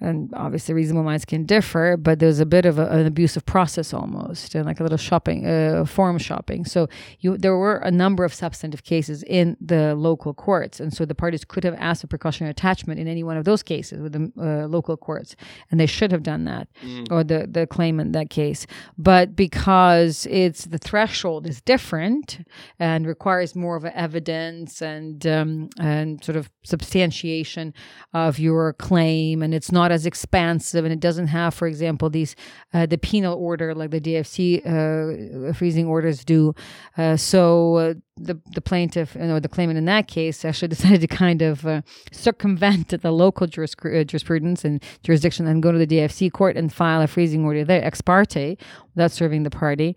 and 0.00 0.32
obviously 0.34 0.74
reasonable 0.74 1.04
minds 1.04 1.24
can 1.24 1.44
differ 1.44 1.96
but 1.96 2.18
there's 2.18 2.40
a 2.40 2.46
bit 2.46 2.64
of 2.64 2.78
a, 2.78 2.86
an 2.88 3.06
abusive 3.06 3.44
process 3.46 3.92
almost 3.92 4.54
and 4.54 4.66
like 4.66 4.80
a 4.80 4.82
little 4.82 4.98
shopping 4.98 5.46
uh, 5.46 5.84
form 5.84 6.18
shopping. 6.18 6.64
So 6.64 6.88
you 7.20 7.36
there 7.36 7.56
were 7.56 7.76
a 7.76 7.90
number 7.90 8.24
of 8.24 8.32
substantive 8.32 8.84
cases 8.84 9.22
in 9.24 9.56
the 9.60 9.94
local 9.94 10.34
courts 10.34 10.80
and 10.80 10.92
so 10.92 11.04
the 11.04 11.14
parties 11.14 11.44
could 11.44 11.64
have 11.64 11.74
asked 11.78 12.02
for 12.02 12.06
precautionary 12.06 12.50
attachment 12.50 13.00
in 13.00 13.08
any 13.08 13.22
one 13.22 13.36
of 13.36 13.44
those 13.44 13.62
cases 13.62 14.00
with 14.00 14.12
the 14.12 14.32
uh, 14.38 14.66
local 14.66 14.96
courts 14.96 15.36
and 15.70 15.78
they 15.78 15.86
should 15.86 16.12
have 16.12 16.22
done 16.22 16.44
that 16.44 16.68
or 17.10 17.24
the 17.24 17.46
the 17.50 17.66
claimant 17.66 18.08
in 18.08 18.12
that 18.12 18.30
case. 18.30 18.66
But 18.96 19.36
because 19.36 20.26
it's 20.30 20.64
the 20.64 20.78
threshold 20.78 21.46
is 21.46 21.60
different 21.60 22.46
and 22.78 23.06
requires 23.06 23.54
more 23.54 23.76
of 23.76 23.84
evidence 23.84 24.82
and 24.82 25.26
um, 25.26 25.70
and 25.78 26.22
sort 26.24 26.36
of 26.36 26.50
substantiation 26.62 27.74
of 28.12 28.38
your 28.38 28.72
claim 28.72 29.42
and 29.42 29.54
it's 29.54 29.72
not 29.72 29.89
as 29.90 30.06
expansive 30.06 30.84
and 30.84 30.92
it 30.92 31.00
doesn't 31.00 31.28
have 31.28 31.54
for 31.54 31.66
example 31.66 32.10
these 32.10 32.36
uh, 32.72 32.86
the 32.86 32.98
penal 32.98 33.36
order 33.38 33.74
like 33.74 33.90
the 33.90 34.00
DFC 34.00 34.60
uh, 34.64 35.52
freezing 35.52 35.86
orders 35.86 36.24
do. 36.24 36.54
Uh, 36.96 37.16
so 37.16 37.76
uh, 37.76 37.94
the 38.16 38.38
the 38.52 38.60
plaintiff 38.60 39.14
you 39.14 39.22
know 39.22 39.40
the 39.40 39.48
claimant 39.48 39.78
in 39.78 39.84
that 39.86 40.08
case 40.08 40.44
actually 40.44 40.68
decided 40.76 41.00
to 41.00 41.06
kind 41.06 41.42
of 41.42 41.66
uh, 41.66 41.82
circumvent 42.12 42.88
the 42.88 43.10
local 43.10 43.46
juris, 43.46 43.74
uh, 43.84 44.04
jurisprudence 44.04 44.64
and 44.64 44.82
jurisdiction 45.02 45.46
and 45.46 45.62
go 45.62 45.72
to 45.72 45.78
the 45.78 45.86
DFC 45.86 46.30
court 46.30 46.56
and 46.56 46.72
file 46.72 47.02
a 47.02 47.06
freezing 47.06 47.44
order 47.44 47.64
there 47.64 47.84
ex 47.84 48.00
parte 48.00 48.56
without 48.94 49.10
serving 49.10 49.42
the 49.42 49.50
party 49.50 49.96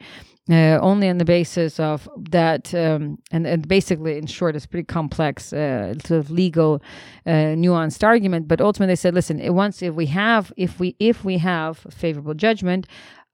uh, 0.49 0.77
only 0.81 1.07
on 1.07 1.19
the 1.19 1.25
basis 1.25 1.79
of 1.79 2.09
that, 2.17 2.73
um, 2.75 3.17
and, 3.31 3.47
and 3.47 3.65
basically, 3.67 4.17
in 4.17 4.27
short, 4.27 4.55
it's 4.55 4.65
pretty 4.65 4.85
complex, 4.85 5.53
uh, 5.53 5.93
sort 6.03 6.19
of 6.19 6.31
legal, 6.31 6.81
uh, 7.25 7.55
nuanced 7.55 8.03
argument. 8.03 8.47
But 8.47 8.59
ultimately, 8.59 8.91
they 8.91 8.97
said, 8.97 9.13
listen, 9.13 9.41
once 9.55 9.81
if 9.81 9.93
we 9.93 10.07
have, 10.07 10.51
if 10.57 10.79
we 10.79 10.97
if 10.99 11.23
we 11.23 11.37
have 11.37 11.77
favorable 11.89 12.33
judgment, 12.33 12.87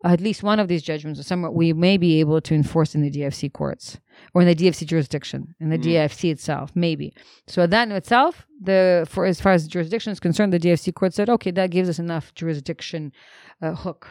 at 0.04 0.22
least 0.22 0.44
one 0.44 0.60
of 0.60 0.68
these 0.68 0.82
judgments 0.82 1.20
or 1.20 1.24
somewhat 1.24 1.54
we 1.54 1.74
may 1.74 1.98
be 1.98 2.20
able 2.20 2.40
to 2.42 2.54
enforce 2.54 2.96
in 2.96 3.02
the 3.02 3.12
DFC 3.12 3.52
courts 3.52 4.00
or 4.34 4.42
in 4.42 4.48
the 4.48 4.56
DFC 4.56 4.86
jurisdiction, 4.86 5.56
in 5.60 5.70
the 5.70 5.78
DFC 5.78 6.32
itself, 6.32 6.72
maybe. 6.76 7.14
So 7.48 7.68
that 7.68 7.90
in 7.90 7.96
itself, 7.96 8.46
the 8.62 9.08
for 9.10 9.26
as 9.26 9.42
far 9.42 9.54
as 9.54 9.64
the 9.64 9.70
jurisdiction 9.70 10.12
is 10.12 10.20
concerned, 10.20 10.54
the 10.54 10.60
DFC 10.60 10.94
court 10.94 11.14
said, 11.14 11.30
okay, 11.30 11.52
that 11.52 11.72
gives 11.72 11.90
us 11.90 12.00
enough 12.00 12.34
jurisdiction 12.36 13.12
uh, 13.62 13.74
hook. 13.74 14.10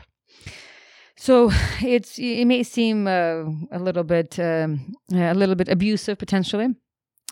So 1.18 1.50
it's 1.82 2.18
it 2.18 2.46
may 2.46 2.62
seem 2.62 3.06
uh, 3.06 3.44
a 3.70 3.78
little 3.78 4.04
bit 4.04 4.38
um, 4.38 4.94
a 5.12 5.34
little 5.34 5.54
bit 5.54 5.68
abusive 5.68 6.18
potentially. 6.18 6.74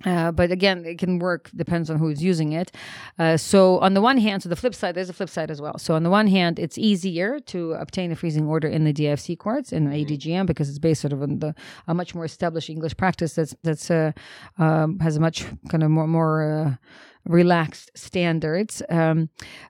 Uh, 0.05 0.31
but 0.31 0.51
again, 0.51 0.85
it 0.85 0.99
can 0.99 1.19
work 1.19 1.51
depends 1.57 1.89
on 1.89 1.99
who's 1.99 2.23
using 2.23 2.53
it. 2.53 2.71
Uh, 3.19 3.39
so 3.39 3.79
on 3.79 3.95
the 3.95 4.03
one 4.03 4.19
hand, 4.19 4.43
so 4.43 4.49
the 4.51 4.55
flip 4.55 4.75
side, 4.75 4.95
there's 4.95 5.09
a 5.09 5.15
flip 5.15 5.31
side 5.31 5.51
as 5.51 5.59
well. 5.59 5.79
So 5.79 5.95
on 5.95 6.03
the 6.03 6.11
one 6.11 6.27
hand, 6.27 6.59
it's 6.59 6.77
easier 6.77 7.41
to 7.41 7.73
obtain 7.73 8.13
a 8.13 8.17
freezing 8.17 8.47
order 8.47 8.69
in 8.69 8.85
the 8.85 8.93
DFC 8.93 9.39
courts 9.39 9.73
in 9.73 9.89
ADGM 9.89 10.45
because 10.45 10.69
it's 10.69 10.79
based 10.79 11.01
sort 11.01 11.15
of 11.15 11.23
on 11.23 11.39
the 11.39 11.55
a 11.87 11.95
much 11.95 12.15
more 12.15 12.27
established 12.27 12.69
English 12.69 12.95
practice 12.99 13.35
that's 13.35 13.55
that's 13.63 13.91
uh, 13.91 14.13
um, 14.59 14.99
has 14.99 15.17
a 15.17 15.21
much 15.21 15.47
kind 15.71 15.83
of 15.83 15.91
more 15.91 16.07
more. 16.07 16.79
Relaxed 17.27 17.91
standards 17.95 18.83
um, 18.89 19.29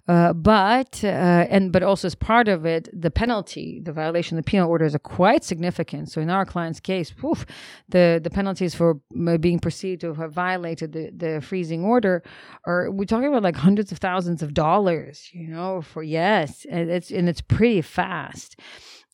uh, 0.09 0.33
but 0.33 1.03
uh, 1.03 1.47
and 1.49 1.73
but 1.73 1.83
also 1.83 2.07
as 2.07 2.15
part 2.15 2.49
of 2.49 2.67
it 2.67 2.89
the 2.93 3.11
penalty 3.11 3.81
the 3.83 3.93
violation 3.93 4.37
of 4.37 4.45
the 4.45 4.51
penal 4.51 4.69
orders 4.69 4.95
are 4.95 5.01
quite 5.01 5.43
significant. 5.43 6.11
So 6.11 6.21
in 6.21 6.31
our 6.31 6.45
client's 6.45 6.81
case 6.81 7.11
poof, 7.11 7.47
the 7.89 8.21
the 8.23 8.31
penalties 8.31 8.75
for 8.75 9.01
uh, 9.27 9.39
being 9.39 9.59
perceived 9.59 10.03
to 10.03 10.15
have 10.15 10.33
violated 10.33 10.93
the, 10.93 11.11
the 11.17 11.41
freezing 11.41 11.83
order 11.85 12.23
are 12.67 12.91
we're 12.91 13.05
talking 13.05 13.29
about 13.29 13.43
like 13.43 13.57
hundreds 13.57 13.93
of 13.93 13.99
thousands 13.99 14.43
of 14.43 14.55
dollars 14.55 15.31
you 15.33 15.49
know 15.49 15.81
for 15.81 16.03
yes 16.03 16.67
and 16.71 16.91
it's 16.91 17.11
and 17.11 17.29
it's 17.29 17.41
pretty 17.41 17.81
fast 17.81 18.61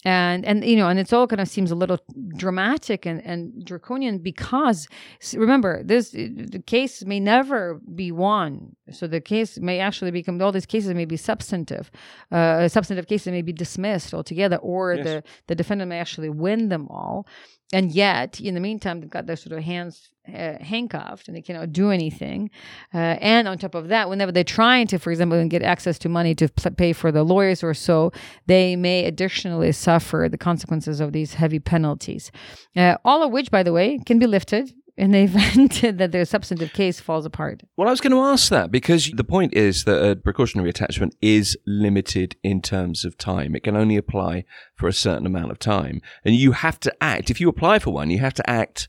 and 0.05 0.45
and 0.45 0.65
you 0.65 0.77
know 0.77 0.89
and 0.89 0.99
it's 0.99 1.13
all 1.13 1.27
kind 1.27 1.41
of 1.41 1.49
seems 1.49 1.71
a 1.71 1.75
little 1.75 1.99
dramatic 2.37 3.07
and, 3.07 3.25
and 3.25 3.65
draconian 3.65 4.19
because 4.19 4.89
remember 5.35 5.83
this 5.85 6.11
the 6.11 6.63
case 6.67 7.05
may 7.05 7.21
never 7.21 7.81
be 7.95 8.11
won 8.11 8.75
so 8.91 9.07
the 9.07 9.21
case 9.21 9.59
may 9.59 9.79
actually 9.79 10.11
become 10.11 10.41
all 10.43 10.53
these 10.53 10.67
cases 10.67 10.93
may 10.95 11.05
be 11.05 11.17
substantive 11.17 11.91
uh, 12.33 12.67
substantive 12.69 13.07
cases 13.07 13.31
may 13.31 13.43
be 13.43 13.53
dismissed 13.53 14.13
altogether 14.13 14.57
or 14.57 14.95
yes. 14.95 15.05
the 15.05 15.23
the 15.47 15.55
defendant 15.55 15.89
may 15.89 15.99
actually 15.99 16.31
win 16.31 16.69
them 16.69 16.89
all 16.89 17.27
and 17.73 17.93
yet 17.93 18.41
in 18.41 18.55
the 18.55 18.61
meantime 18.61 19.01
they've 19.01 19.11
got 19.11 19.27
their 19.27 19.37
sort 19.37 19.57
of 19.57 19.65
hands 19.65 20.11
uh, 20.29 20.55
handcuffed 20.61 21.27
and 21.27 21.37
they 21.37 21.43
cannot 21.43 21.73
do 21.73 21.91
anything. 21.91 22.49
Uh, 22.95 23.17
and 23.21 23.49
on 23.49 23.59
top 23.59 23.75
of 23.75 23.89
that 23.89 24.09
whenever 24.09 24.31
they're 24.31 24.45
trying 24.45 24.87
to 24.87 24.99
for 24.99 25.11
example 25.11 25.45
get 25.49 25.63
access 25.63 25.99
to 25.99 26.09
money 26.09 26.35
to 26.35 26.49
pay 26.77 26.93
for 26.93 27.11
the 27.11 27.25
lawyers 27.25 27.63
or 27.63 27.75
so 27.75 28.13
they 28.47 28.77
may 28.77 29.05
additionally 29.05 29.73
suffer 29.73 30.29
the 30.31 30.39
consequences 30.39 31.01
of 31.01 31.13
these 31.13 31.35
heavy 31.35 31.59
penalties. 31.59 32.31
Uh, 32.77 32.97
all 33.05 33.23
of 33.23 33.33
which 33.33 33.51
by 33.51 33.63
the 33.63 33.73
way 33.73 33.99
can 34.07 34.19
be 34.19 34.27
lifted 34.27 34.73
in 34.97 35.13
the 35.13 35.19
event 35.23 35.99
that 35.99 36.13
their 36.13 36.25
substantive 36.25 36.73
case 36.73 37.01
falls 37.01 37.25
apart. 37.25 37.63
Well, 37.77 37.89
I 37.89 37.91
was 37.91 38.01
going 38.01 38.13
to 38.13 38.21
ask 38.21 38.51
that 38.51 38.71
because 38.71 39.11
the 39.11 39.25
point 39.25 39.55
is 39.55 39.85
that 39.85 40.05
a 40.05 40.17
precautionary 40.17 40.71
attachment 40.71 41.15
is 41.21 41.57
limited 41.67 42.37
in 42.43 42.61
terms 42.63 43.05
of 43.05 43.17
time. 43.17 43.55
It 43.55 43.63
can 43.63 43.77
only 43.77 43.97
apply 43.97 44.45
for 44.77 44.89
a 44.89 44.93
certain 44.93 45.27
amount 45.27 45.51
of 45.51 45.59
time. 45.59 46.01
And 46.25 46.35
you 46.35 46.53
have 46.53 46.79
to 46.81 46.95
act. 47.01 47.31
If 47.31 47.41
you 47.41 47.49
apply 47.49 47.79
for 47.79 47.93
one, 47.93 48.11
you 48.11 48.19
have 48.19 48.35
to 48.35 48.51
act 48.51 48.89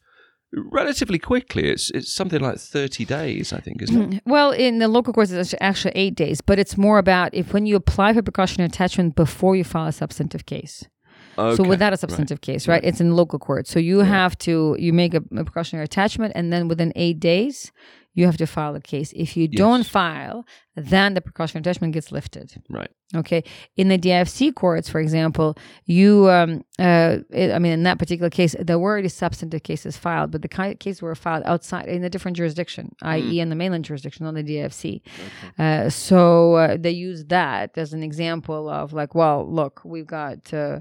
relatively 0.72 1.20
quickly. 1.20 1.70
It's 1.70 1.90
it's 1.92 2.14
something 2.14 2.40
like 2.40 2.58
thirty 2.58 3.06
days, 3.06 3.54
I 3.54 3.60
think, 3.60 3.82
isn't 3.82 4.14
it? 4.14 4.24
Well, 4.34 4.52
in 4.52 4.80
the 4.80 4.88
local 4.88 5.14
courts, 5.14 5.32
it's 5.32 5.56
actually 5.62 5.94
eight 5.96 6.16
days, 6.16 6.42
but 6.42 6.60
it's 6.60 6.78
more 6.78 7.00
about 7.00 7.34
if 7.34 7.54
when 7.54 7.66
you 7.66 7.76
apply 7.76 8.14
for 8.14 8.22
precautionary 8.22 8.68
attachment 8.68 9.16
before 9.16 9.56
you 9.56 9.64
file 9.64 9.88
a 9.88 9.92
substantive 9.92 10.46
case. 10.46 10.86
Okay. 11.38 11.56
So 11.56 11.68
without 11.68 11.94
a 11.94 11.98
substantive 11.98 12.38
right. 12.38 12.42
case, 12.42 12.68
right? 12.68 12.76
right? 12.76 12.84
It's 12.84 13.02
in 13.02 13.16
local 13.16 13.40
court. 13.40 13.68
So 13.68 13.80
you 13.80 14.00
have 14.00 14.38
to 14.40 14.76
you 14.80 14.94
make 14.94 15.14
a, 15.14 15.24
a 15.36 15.44
precautionary 15.44 15.86
attachment, 15.86 16.34
and 16.36 16.52
then 16.52 16.68
within 16.68 16.94
eight 16.96 17.20
days, 17.20 17.72
you 18.14 18.26
have 18.26 18.38
to 18.38 18.46
file 18.46 18.76
a 18.76 18.82
case. 18.82 19.12
If 19.16 19.36
you 19.36 19.48
yes. 19.52 19.58
don't 19.58 19.86
file, 19.86 20.46
then 20.76 21.14
the 21.14 21.22
precautionary 21.22 21.62
attachment 21.62 21.94
gets 21.94 22.12
lifted. 22.12 22.62
Right. 22.70 22.90
Okay. 23.16 23.44
In 23.78 23.90
the 23.90 23.98
DIFC 23.98 24.56
courts, 24.56 24.90
for 24.90 25.00
example, 25.00 25.56
you, 25.86 26.30
um, 26.32 26.64
uh, 26.80 27.18
it, 27.30 27.52
I 27.52 27.60
mean, 27.60 27.74
in 27.74 27.84
that 27.84 28.00
particular 28.00 28.30
case, 28.30 28.56
there 28.60 28.80
were 28.80 28.92
already 28.92 29.10
substantive 29.10 29.62
cases 29.62 29.98
filed, 29.98 30.32
but 30.32 30.42
the 30.42 30.48
cases 30.48 31.02
were 31.02 31.14
filed 31.14 31.44
outside 31.46 31.88
in 31.88 32.04
a 32.04 32.10
different 32.10 32.38
jurisdiction, 32.38 32.96
mm. 33.04 33.08
i.e., 33.08 33.40
in 33.40 33.50
the 33.50 33.56
mainland 33.56 33.86
jurisdiction, 33.86 34.26
on 34.26 34.34
the 34.34 34.44
DIFC. 34.44 35.02
Okay. 35.60 35.86
Uh, 35.86 35.90
so 35.90 36.56
uh, 36.56 36.78
they 36.80 36.92
use 36.92 37.26
that 37.26 37.78
as 37.78 37.94
an 37.94 38.02
example 38.02 38.68
of 38.68 38.94
like, 38.94 39.14
well, 39.14 39.48
look, 39.48 39.82
we've 39.86 40.08
got, 40.08 40.52
uh, 40.52 40.80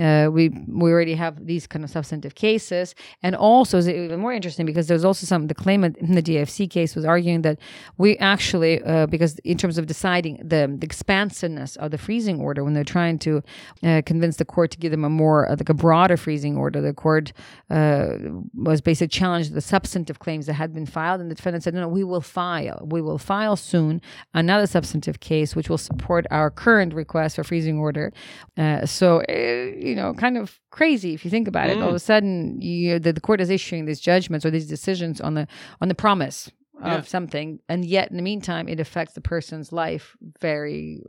uh, 0.00 0.28
we 0.32 0.48
we 0.66 0.90
already 0.90 1.14
have 1.14 1.46
these 1.46 1.68
kind 1.68 1.84
of 1.84 1.90
substantive 1.90 2.34
cases, 2.34 2.96
and 3.22 3.36
also 3.36 3.78
it's 3.78 3.86
even 3.86 4.18
more 4.18 4.32
interesting 4.32 4.66
because 4.66 4.88
there's 4.88 5.04
also 5.04 5.24
some 5.24 5.46
the 5.46 5.54
claimant 5.54 5.96
in 5.98 6.16
the 6.16 6.22
DIFC 6.22 6.68
case 6.68 6.96
was 6.96 7.04
arguing 7.04 7.42
that 7.42 7.58
we 7.96 8.16
actually 8.18 8.82
uh, 8.82 9.06
because 9.34 9.50
in 9.50 9.58
terms 9.58 9.78
of 9.78 9.86
deciding 9.86 10.36
the, 10.36 10.74
the 10.78 10.84
expansiveness 10.84 11.76
of 11.76 11.90
the 11.90 11.98
freezing 11.98 12.40
order 12.40 12.64
when 12.64 12.74
they're 12.74 12.84
trying 12.84 13.18
to 13.18 13.42
uh, 13.82 14.02
convince 14.06 14.36
the 14.36 14.44
court 14.44 14.70
to 14.70 14.78
give 14.78 14.90
them 14.90 15.04
a 15.04 15.10
more 15.10 15.48
uh, 15.50 15.56
like 15.56 15.68
a 15.68 15.74
broader 15.74 16.16
freezing 16.16 16.56
order 16.56 16.80
the 16.80 16.92
court 16.92 17.32
uh, 17.70 18.14
was 18.54 18.80
basically 18.80 19.08
challenged 19.08 19.52
the 19.52 19.60
substantive 19.60 20.18
claims 20.18 20.46
that 20.46 20.54
had 20.54 20.72
been 20.72 20.86
filed 20.86 21.20
and 21.20 21.30
the 21.30 21.34
defendant 21.34 21.64
said 21.64 21.74
no, 21.74 21.80
no 21.80 21.88
we 21.88 22.04
will 22.04 22.20
file 22.20 22.86
we 22.90 23.00
will 23.00 23.18
file 23.18 23.56
soon 23.56 24.00
another 24.34 24.66
substantive 24.66 25.20
case 25.20 25.56
which 25.56 25.68
will 25.68 25.78
support 25.78 26.26
our 26.30 26.50
current 26.50 26.94
request 26.94 27.36
for 27.36 27.44
freezing 27.44 27.78
order 27.78 28.12
uh, 28.56 28.84
so 28.86 29.22
uh, 29.28 29.32
you 29.32 29.94
know 29.94 30.14
kind 30.14 30.36
of 30.36 30.60
crazy 30.70 31.14
if 31.14 31.24
you 31.24 31.30
think 31.30 31.48
about 31.48 31.68
mm. 31.68 31.72
it 31.72 31.82
all 31.82 31.88
of 31.88 31.94
a 31.94 31.98
mm. 31.98 32.00
sudden 32.00 32.60
you, 32.60 32.98
the, 32.98 33.12
the 33.12 33.20
court 33.20 33.40
is 33.40 33.50
issuing 33.50 33.84
these 33.84 34.00
judgments 34.00 34.44
or 34.44 34.50
these 34.50 34.66
decisions 34.66 35.20
on 35.20 35.34
the 35.34 35.46
on 35.80 35.88
the 35.88 35.94
promise 35.94 36.50
yeah. 36.80 36.96
of 36.96 37.08
something 37.08 37.60
and 37.68 37.84
yet 37.84 38.10
in 38.10 38.16
the 38.16 38.22
meantime 38.22 38.68
it 38.68 38.80
affects 38.80 39.14
the 39.14 39.20
person's 39.20 39.72
life 39.72 40.16
very 40.40 41.00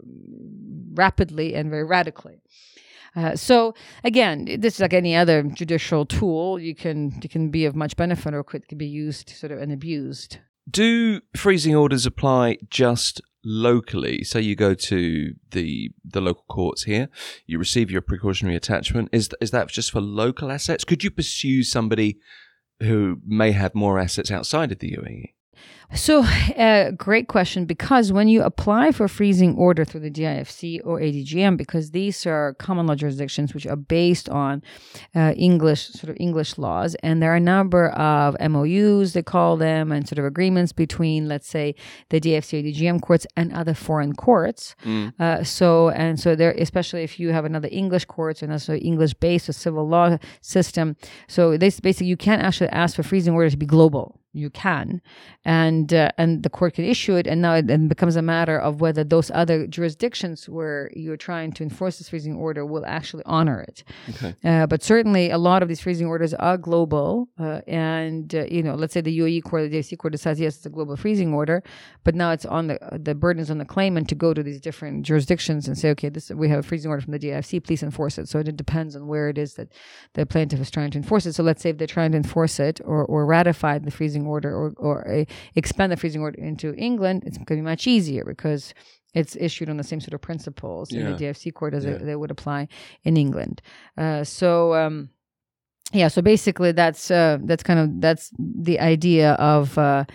rapidly 0.94 1.56
and 1.56 1.70
very 1.70 1.84
radically. 1.84 2.42
Uh, 3.16 3.36
so 3.36 3.74
again 4.04 4.46
this 4.60 4.76
is 4.76 4.80
like 4.82 4.94
any 4.94 5.16
other 5.16 5.44
judicial 5.44 6.06
tool. 6.06 6.60
You 6.60 6.76
can 6.76 7.20
you 7.22 7.30
can 7.30 7.50
be 7.50 7.66
of 7.66 7.76
much 7.76 7.96
benefit 7.96 8.34
or 8.34 8.44
could, 8.44 8.68
could 8.68 8.78
be 8.78 8.88
used 8.88 9.30
sort 9.30 9.52
of 9.52 9.60
and 9.60 9.72
abused. 9.72 10.40
Do 10.70 11.22
freezing 11.36 11.76
orders 11.76 12.06
apply 12.06 12.58
just 12.70 13.22
locally? 13.44 14.24
Say 14.24 14.42
you 14.42 14.56
go 14.56 14.74
to 14.74 15.34
the 15.52 15.92
the 16.04 16.22
local 16.22 16.46
courts 16.50 16.84
here 16.84 17.10
you 17.46 17.58
receive 17.58 17.90
your 17.90 18.02
precautionary 18.02 18.56
attachment. 18.56 19.10
Is 19.12 19.30
is 19.40 19.52
that 19.52 19.70
just 19.70 19.92
for 19.92 20.02
local 20.02 20.52
assets? 20.52 20.84
Could 20.84 21.04
you 21.04 21.12
pursue 21.12 21.64
somebody 21.64 22.20
who 22.82 23.22
may 23.26 23.52
have 23.52 23.74
more 23.74 24.00
assets 24.00 24.32
outside 24.32 24.72
of 24.72 24.80
the 24.80 24.92
UAE 24.92 25.36
so, 25.94 26.24
uh, 26.58 26.92
great 26.92 27.28
question 27.28 27.66
because 27.66 28.12
when 28.12 28.28
you 28.28 28.42
apply 28.42 28.92
for 28.92 29.08
freezing 29.08 29.56
order 29.56 29.86
through 29.86 30.02
the 30.02 30.12
DIFC 30.12 30.82
or 30.84 31.00
ADGM, 31.00 31.58
because 31.58 31.92
these 31.92 32.26
are 32.26 32.56
common 32.56 32.88
law 32.88 32.96
jurisdictions 32.96 33.54
which 33.54 33.68
are 33.68 33.76
based 33.76 34.28
on 34.30 34.64
uh, 35.16 35.34
English, 35.38 35.90
sort 35.90 36.10
of 36.10 36.18
English 36.20 36.58
laws, 36.58 36.96
and 37.04 37.22
there 37.22 37.32
are 37.32 37.38
a 37.38 37.40
number 37.40 37.90
of 37.90 38.36
MOUs, 38.40 39.14
they 39.14 39.22
call 39.22 39.58
them, 39.58 39.92
and 39.92 40.08
sort 40.08 40.20
of 40.20 40.26
agreements 40.26 40.74
between, 40.74 41.28
let's 41.28 41.48
say, 41.48 41.76
the 42.10 42.20
DIFC 42.20 42.64
ADGM 42.64 43.02
courts 43.02 43.28
and 43.38 43.54
other 43.54 43.74
foreign 43.74 44.14
courts. 44.14 44.76
Mm. 44.84 45.14
Uh, 45.20 45.44
so, 45.44 45.90
and 45.90 46.20
so 46.20 46.36
there, 46.36 46.52
especially 46.52 47.04
if 47.04 47.20
you 47.20 47.32
have 47.32 47.46
another 47.46 47.70
English 47.72 48.06
courts 48.06 48.42
and 48.42 48.52
also 48.52 48.76
English 48.76 49.14
based 49.16 49.48
or 49.50 49.54
civil 49.54 49.88
law 49.88 50.18
system. 50.42 50.98
So, 51.28 51.58
this 51.58 51.80
basically, 51.80 52.08
you 52.08 52.18
can't 52.18 52.42
actually 52.42 52.70
ask 52.70 52.96
for 52.96 53.04
freezing 53.04 53.34
order 53.34 53.50
to 53.50 53.58
be 53.58 53.66
global 53.66 54.20
you 54.36 54.50
can. 54.50 55.02
And 55.44 55.94
uh, 55.94 56.12
and 56.18 56.44
the 56.44 56.50
court 56.50 56.76
can 56.76 56.86
issue 56.86 57.16
it 57.16 57.28
and 57.28 57.42
now 57.42 57.56
it 57.56 57.68
then 57.68 57.88
becomes 57.88 58.16
a 58.16 58.22
matter 58.22 58.58
of 58.60 58.82
whether 58.82 59.04
those 59.04 59.32
other 59.32 59.68
jurisdictions 59.68 60.48
where 60.50 60.92
you're 60.96 61.18
trying 61.18 61.52
to 61.54 61.64
enforce 61.64 61.98
this 61.98 62.10
freezing 62.10 62.36
order 62.36 62.66
will 62.66 62.86
actually 62.86 63.24
honor 63.26 63.62
it. 63.62 63.84
Okay. 64.10 64.36
Uh, 64.44 64.68
but 64.68 64.84
certainly 64.84 65.30
a 65.30 65.38
lot 65.38 65.62
of 65.62 65.70
these 65.70 65.82
freezing 65.82 66.08
orders 66.08 66.34
are 66.34 66.58
global 66.58 67.28
uh, 67.40 67.62
and 67.68 68.36
uh, 68.36 68.46
you 68.46 68.64
know 68.64 68.76
let's 68.76 68.94
say 68.94 69.02
the 69.02 69.18
UAE 69.20 69.44
court 69.44 69.70
the 69.70 69.78
DIFC 69.78 69.98
court 69.98 70.12
decides 70.12 70.40
yes 70.40 70.58
it's 70.58 70.66
a 70.66 70.70
global 70.70 70.96
freezing 70.96 71.34
order 71.34 71.64
but 72.04 72.16
now 72.16 72.32
it's 72.32 72.46
on 72.46 72.68
the 72.68 72.78
the 72.92 73.16
burden 73.16 73.42
is 73.42 73.52
on 73.52 73.58
the 73.58 73.66
claimant 73.66 74.08
to 74.10 74.16
go 74.16 74.34
to 74.34 74.44
these 74.44 74.62
different 74.62 75.04
jurisdictions 75.04 75.68
and 75.68 75.78
say 75.78 75.90
okay 75.90 76.10
this 76.10 76.30
we 76.30 76.50
have 76.50 76.60
a 76.60 76.64
freezing 76.64 76.90
order 76.90 77.02
from 77.02 77.14
the 77.14 77.20
DIFC 77.20 77.64
please 77.64 77.84
enforce 77.84 78.18
it. 78.18 78.28
So 78.28 78.40
it 78.40 78.56
depends 78.56 78.96
on 78.96 79.08
where 79.08 79.30
it 79.30 79.38
is 79.38 79.56
that 79.56 79.70
the 80.14 80.26
plaintiff 80.26 80.60
is 80.60 80.72
trying 80.72 80.92
to 80.92 80.98
enforce 80.98 81.26
it. 81.26 81.34
So 81.34 81.44
let's 81.44 81.62
say 81.62 81.70
if 81.70 81.78
they're 81.78 81.88
trying 81.88 82.12
to 82.12 82.18
enforce 82.18 82.60
it 82.60 82.82
or, 82.84 83.06
or 83.06 83.26
ratify 83.26 83.80
the 83.80 83.92
freezing 83.92 84.25
freezing 84.26 84.28
order 84.28 84.56
or, 84.56 84.74
or 84.78 85.26
expand 85.56 85.92
the 85.92 85.98
freezing 85.98 86.22
order 86.22 86.42
into 86.42 86.74
England, 86.76 87.24
it's 87.26 87.38
going 87.38 87.46
to 87.46 87.56
be 87.56 87.62
much 87.62 87.88
easier 87.88 88.24
because 88.26 88.74
it's 89.14 89.36
issued 89.36 89.70
on 89.70 89.78
the 89.78 89.84
same 89.84 90.02
sort 90.02 90.14
of 90.14 90.22
principles 90.22 90.92
yeah. 90.92 91.02
in 91.02 91.12
the 91.12 91.18
DFC 91.18 91.54
court 91.54 91.74
as 91.74 91.86
yeah. 91.86 91.92
it, 91.92 92.06
they 92.06 92.16
would 92.16 92.32
apply 92.32 92.68
in 93.04 93.18
England. 93.18 93.62
Uh, 93.98 94.24
so. 94.24 94.74
Um, 94.74 95.10
yeah, 95.94 96.08
so 96.10 96.22
basically 96.22 96.72
that's 96.72 97.12
uh, 97.12 97.38
that's 97.44 97.62
kind 97.64 97.80
of 97.80 98.02
that's 98.02 98.32
the 98.40 98.80
idea 98.80 99.34
of 99.34 99.78
uh, 99.78 100.06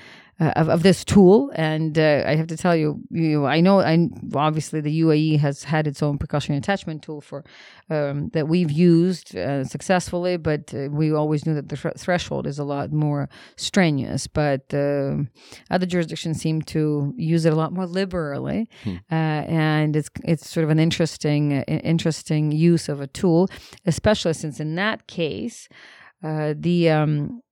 uh, 0.40 0.52
of, 0.56 0.70
of 0.70 0.82
this 0.82 1.04
tool. 1.04 1.52
And 1.54 1.98
uh, 1.98 2.24
I 2.26 2.34
have 2.34 2.46
to 2.46 2.56
tell 2.56 2.74
you, 2.74 3.02
you, 3.10 3.44
I 3.44 3.60
know, 3.60 3.80
I 3.80 4.08
obviously 4.34 4.80
the 4.80 5.02
UAE 5.02 5.38
has 5.40 5.64
had 5.64 5.86
its 5.86 6.02
own 6.02 6.16
precautionary 6.16 6.56
attachment 6.58 7.02
tool 7.02 7.20
for 7.20 7.44
um, 7.90 8.30
that 8.30 8.48
we've 8.48 8.70
used 8.70 9.36
uh, 9.36 9.64
successfully, 9.64 10.38
but 10.38 10.72
uh, 10.72 10.88
we 10.90 11.12
always 11.12 11.44
knew 11.44 11.54
that 11.54 11.68
the 11.68 11.76
th- 11.76 11.94
threshold 11.98 12.46
is 12.46 12.58
a 12.58 12.64
lot 12.64 12.90
more 12.90 13.28
strenuous. 13.56 14.26
But 14.26 14.72
um, 14.72 15.28
other 15.70 15.84
jurisdictions 15.84 16.40
seem 16.40 16.62
to 16.62 17.12
use 17.18 17.44
it 17.44 17.52
a 17.52 17.56
lot 17.56 17.74
more 17.74 17.86
liberally, 17.86 18.68
hmm. 18.82 18.96
Uh, 19.10 19.44
and 19.46 19.94
it's 19.94 20.08
it's 20.24 20.48
sort 20.48 20.64
of 20.64 20.70
an 20.70 20.78
interesting 20.78 21.58
uh, 21.58 21.64
interesting 21.66 22.50
use 22.50 22.88
of 22.88 23.00
a 23.02 23.06
tool, 23.06 23.50
especially 23.84 24.32
since 24.32 24.58
in 24.58 24.74
that 24.76 25.06
case. 25.06 25.68
the 26.22 26.90
um, 26.90 27.42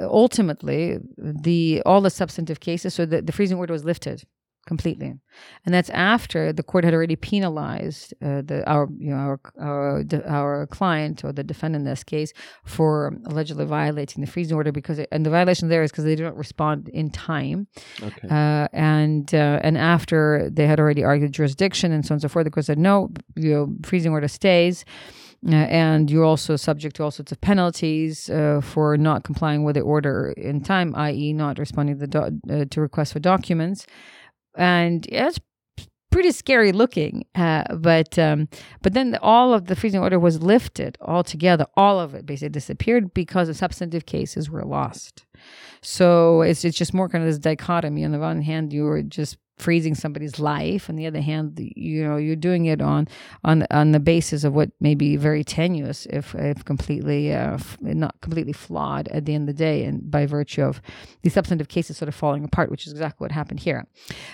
ultimately 0.00 0.98
the 1.16 1.82
all 1.86 2.00
the 2.00 2.10
substantive 2.10 2.60
cases 2.60 2.94
so 2.94 3.06
the, 3.06 3.22
the 3.22 3.32
freezing 3.32 3.58
order 3.58 3.72
was 3.72 3.84
lifted 3.84 4.22
completely. 4.66 5.14
And 5.64 5.74
that's 5.74 5.90
after 5.90 6.52
the 6.52 6.62
court 6.62 6.84
had 6.84 6.92
already 6.92 7.16
penalized 7.16 8.12
uh, 8.22 8.42
the 8.42 8.68
our 8.68 8.88
you 8.98 9.10
know 9.10 9.16
our 9.16 9.40
our, 9.58 10.04
our 10.26 10.66
client 10.66 11.24
or 11.24 11.32
the 11.32 11.44
defendant 11.44 11.82
in 11.82 11.90
this 11.90 12.04
case 12.04 12.32
for 12.64 13.16
allegedly 13.26 13.64
violating 13.64 14.22
the 14.22 14.30
freezing 14.30 14.56
order 14.56 14.72
because 14.72 14.98
it, 14.98 15.08
and 15.10 15.24
the 15.24 15.30
violation 15.30 15.68
there 15.68 15.82
is 15.82 15.90
because 15.90 16.04
they 16.04 16.16
didn't 16.16 16.36
respond 16.36 16.88
in 16.88 17.10
time. 17.10 17.68
Okay. 18.02 18.28
uh, 18.28 18.68
and 18.72 19.32
uh, 19.34 19.60
and 19.62 19.78
after 19.78 20.50
they 20.52 20.66
had 20.66 20.78
already 20.80 21.04
argued 21.04 21.32
jurisdiction 21.32 21.92
and 21.92 22.04
so 22.04 22.12
on 22.12 22.16
and 22.16 22.22
so 22.22 22.28
forth 22.28 22.44
the 22.44 22.50
court 22.50 22.66
said 22.66 22.78
no 22.78 23.10
you 23.36 23.54
know 23.54 23.74
freezing 23.84 24.12
order 24.12 24.28
stays 24.28 24.84
and 25.44 26.10
you're 26.10 26.24
also 26.24 26.56
subject 26.56 26.96
to 26.96 27.04
all 27.04 27.10
sorts 27.10 27.32
of 27.32 27.40
penalties 27.40 28.30
uh, 28.30 28.60
for 28.62 28.96
not 28.96 29.24
complying 29.24 29.64
with 29.64 29.74
the 29.74 29.82
order 29.82 30.32
in 30.36 30.60
time, 30.60 30.94
i.e., 30.96 31.32
not 31.32 31.58
responding 31.58 31.98
to, 31.98 32.06
do- 32.06 32.40
uh, 32.50 32.64
to 32.70 32.80
requests 32.80 33.12
for 33.12 33.20
documents. 33.20 33.86
And 34.56 35.06
yeah, 35.10 35.28
it's 35.28 35.38
pretty 36.16 36.32
scary 36.32 36.72
looking. 36.72 37.26
Uh, 37.34 37.64
but 37.76 38.18
um, 38.18 38.48
but 38.82 38.94
then 38.94 39.18
all 39.20 39.52
of 39.52 39.66
the 39.66 39.76
freezing 39.76 40.00
order 40.00 40.18
was 40.18 40.42
lifted 40.42 40.96
altogether. 41.02 41.66
All 41.76 42.00
of 42.00 42.14
it 42.14 42.24
basically 42.24 42.50
disappeared 42.50 43.12
because 43.12 43.48
the 43.48 43.54
substantive 43.54 44.06
cases 44.06 44.48
were 44.48 44.64
lost. 44.64 45.26
So 45.82 46.40
it's 46.40 46.64
it's 46.64 46.78
just 46.78 46.94
more 46.94 47.08
kind 47.08 47.22
of 47.22 47.28
this 47.28 47.38
dichotomy. 47.38 48.04
On 48.04 48.12
the 48.12 48.18
one 48.18 48.40
hand, 48.40 48.72
you 48.72 48.84
were 48.84 49.02
just 49.02 49.36
freezing 49.56 49.94
somebody's 49.94 50.38
life. 50.38 50.88
On 50.88 50.96
the 50.96 51.06
other 51.06 51.20
hand 51.20 51.58
you 51.76 52.04
know 52.04 52.16
you're 52.16 52.36
doing 52.36 52.66
it 52.66 52.80
on 52.80 53.08
on 53.44 53.66
on 53.70 53.92
the 53.92 54.00
basis 54.00 54.44
of 54.44 54.54
what 54.54 54.70
may 54.80 54.94
be 54.94 55.16
very 55.16 55.44
tenuous 55.44 56.06
if 56.06 56.34
if 56.34 56.64
completely 56.64 57.32
uh, 57.32 57.54
f- 57.54 57.78
not 57.80 58.20
completely 58.20 58.52
flawed 58.52 59.08
at 59.08 59.24
the 59.24 59.34
end 59.34 59.48
of 59.48 59.56
the 59.56 59.58
day 59.58 59.84
and 59.84 60.10
by 60.10 60.26
virtue 60.26 60.62
of 60.62 60.80
the 61.22 61.30
substantive 61.30 61.68
cases 61.68 61.96
sort 61.96 62.08
of 62.08 62.14
falling 62.14 62.44
apart 62.44 62.70
which 62.70 62.86
is 62.86 62.92
exactly 62.92 63.24
what 63.24 63.32
happened 63.32 63.60
here. 63.60 63.86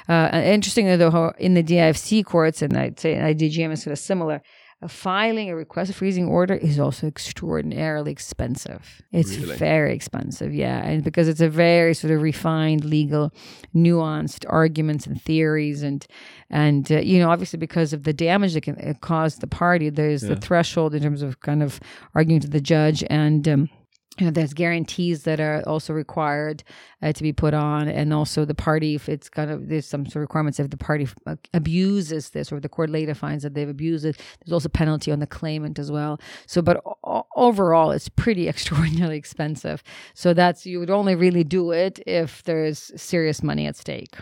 Uh, 0.08 0.30
interestingly 0.44 0.96
though 0.96 1.32
in 1.38 1.54
the 1.54 1.62
DIFC 1.62 2.24
courts 2.24 2.62
and 2.62 2.76
I'd 2.76 2.98
say 2.98 3.14
ADGM 3.14 3.72
is 3.72 3.82
sort 3.82 3.92
of 3.92 3.98
similar 3.98 4.42
filing 4.88 5.50
a 5.50 5.56
request 5.56 5.92
for 5.92 5.98
freezing 5.98 6.26
order 6.26 6.54
is 6.54 6.78
also 6.78 7.06
extraordinarily 7.06 8.10
expensive. 8.10 9.02
It's 9.12 9.36
really? 9.36 9.56
very 9.56 9.94
expensive, 9.94 10.52
yeah, 10.54 10.84
and 10.84 11.04
because 11.04 11.28
it's 11.28 11.40
a 11.40 11.48
very 11.48 11.94
sort 11.94 12.12
of 12.12 12.22
refined, 12.22 12.84
legal, 12.84 13.32
nuanced 13.74 14.44
arguments 14.48 15.06
and 15.06 15.20
theories, 15.20 15.82
and 15.82 16.06
and 16.50 16.90
uh, 16.90 16.98
you 16.98 17.18
know, 17.18 17.30
obviously 17.30 17.58
because 17.58 17.92
of 17.92 18.04
the 18.04 18.12
damage 18.12 18.54
that 18.54 18.62
can 18.62 18.94
cause 19.00 19.36
the 19.36 19.46
party, 19.46 19.90
there's 19.90 20.22
yeah. 20.22 20.30
the 20.30 20.40
threshold 20.40 20.94
in 20.94 21.02
terms 21.02 21.22
of 21.22 21.40
kind 21.40 21.62
of 21.62 21.80
arguing 22.14 22.40
to 22.40 22.48
the 22.48 22.60
judge 22.60 23.04
and. 23.08 23.48
Um, 23.48 23.70
you 24.18 24.26
know, 24.26 24.30
there's 24.30 24.52
guarantees 24.52 25.22
that 25.22 25.40
are 25.40 25.62
also 25.66 25.92
required 25.92 26.62
uh, 27.02 27.12
to 27.12 27.22
be 27.22 27.32
put 27.32 27.54
on, 27.54 27.88
and 27.88 28.12
also 28.12 28.44
the 28.44 28.54
party, 28.54 28.94
if 28.94 29.08
it's 29.08 29.28
kind 29.28 29.50
of 29.50 29.68
there's 29.68 29.86
some 29.86 30.04
sort 30.04 30.16
of 30.16 30.22
requirements 30.22 30.60
if 30.60 30.70
the 30.70 30.76
party 30.76 31.08
abuses 31.54 32.30
this 32.30 32.52
or 32.52 32.60
the 32.60 32.68
court 32.68 32.90
later 32.90 33.14
finds 33.14 33.42
that 33.42 33.54
they've 33.54 33.68
abused 33.68 34.04
it, 34.04 34.20
there's 34.44 34.52
also 34.52 34.68
penalty 34.68 35.10
on 35.10 35.18
the 35.18 35.26
claimant 35.26 35.78
as 35.78 35.90
well. 35.90 36.20
So, 36.46 36.62
but 36.62 36.82
o- 37.04 37.26
overall, 37.36 37.90
it's 37.90 38.08
pretty 38.08 38.48
extraordinarily 38.52 39.16
expensive. 39.16 39.82
So 40.14 40.34
that's 40.34 40.66
you 40.66 40.78
would 40.78 40.90
only 40.90 41.14
really 41.14 41.44
do 41.44 41.72
it 41.72 42.00
if 42.06 42.42
there's 42.42 42.92
serious 43.00 43.42
money 43.42 43.66
at 43.66 43.76
stake. 43.76 44.16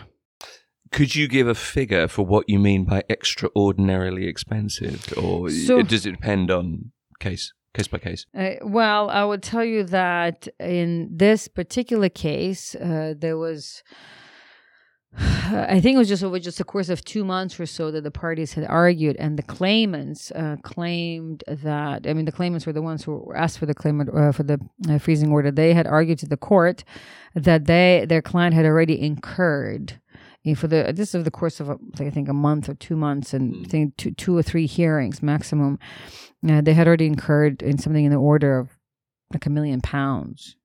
Could 0.91 1.15
you 1.15 1.27
give 1.27 1.47
a 1.47 1.55
figure 1.55 2.07
for 2.07 2.25
what 2.25 2.49
you 2.49 2.59
mean 2.59 2.83
by 2.83 3.03
extraordinarily 3.09 4.27
expensive, 4.27 5.13
or 5.17 5.49
so, 5.49 5.81
does 5.83 6.05
it 6.05 6.11
depend 6.11 6.51
on 6.51 6.91
case? 7.19 7.53
Case 7.73 7.87
by 7.87 7.97
case? 7.99 8.25
Uh, 8.37 8.51
well, 8.61 9.09
I 9.09 9.23
would 9.23 9.43
tell 9.43 9.63
you 9.63 9.83
that 9.85 10.47
in 10.59 11.09
this 11.11 11.47
particular 11.47 12.09
case, 12.09 12.75
uh, 12.75 13.13
there 13.17 13.37
was. 13.37 13.83
I 15.17 15.81
think 15.81 15.95
it 15.95 15.97
was 15.97 16.07
just 16.07 16.23
over 16.23 16.39
just 16.39 16.61
a 16.61 16.63
course 16.63 16.87
of 16.87 17.03
two 17.03 17.25
months 17.25 17.59
or 17.59 17.65
so 17.65 17.91
that 17.91 18.03
the 18.03 18.11
parties 18.11 18.53
had 18.53 18.65
argued, 18.65 19.17
and 19.17 19.37
the 19.37 19.43
claimants 19.43 20.31
uh, 20.31 20.57
claimed 20.63 21.43
that. 21.47 22.07
I 22.07 22.13
mean, 22.13 22.25
the 22.25 22.31
claimants 22.31 22.65
were 22.65 22.73
the 22.73 22.81
ones 22.81 23.03
who 23.03 23.31
asked 23.35 23.59
for 23.59 23.65
the 23.65 23.73
claimant 23.73 24.09
uh, 24.15 24.31
for 24.31 24.43
the 24.43 24.59
uh, 24.89 24.97
freezing 24.99 25.31
order. 25.31 25.51
They 25.51 25.73
had 25.73 25.87
argued 25.87 26.19
to 26.19 26.27
the 26.27 26.37
court 26.37 26.83
that 27.35 27.65
they 27.65 28.05
their 28.07 28.21
client 28.21 28.53
had 28.53 28.65
already 28.65 29.01
incurred 29.01 29.99
you 30.43 30.53
know, 30.53 30.55
for 30.55 30.67
the 30.67 30.91
this 30.95 31.13
is 31.13 31.23
the 31.23 31.31
course 31.31 31.59
of 31.59 31.69
a, 31.69 31.77
I 31.99 32.09
think 32.09 32.27
a 32.27 32.33
month 32.33 32.67
or 32.67 32.73
two 32.73 32.95
months, 32.95 33.33
and 33.33 33.53
mm. 33.53 33.65
I 33.65 33.69
think 33.69 33.97
two 33.97 34.11
two 34.11 34.37
or 34.37 34.43
three 34.43 34.65
hearings 34.65 35.21
maximum. 35.21 35.79
Uh, 36.47 36.61
they 36.61 36.73
had 36.73 36.87
already 36.87 37.05
incurred 37.05 37.61
in 37.61 37.77
something 37.77 38.03
in 38.03 38.11
the 38.11 38.17
order 38.17 38.57
of 38.57 38.69
like 39.31 39.45
a 39.45 39.49
million 39.49 39.79
pounds 39.79 40.55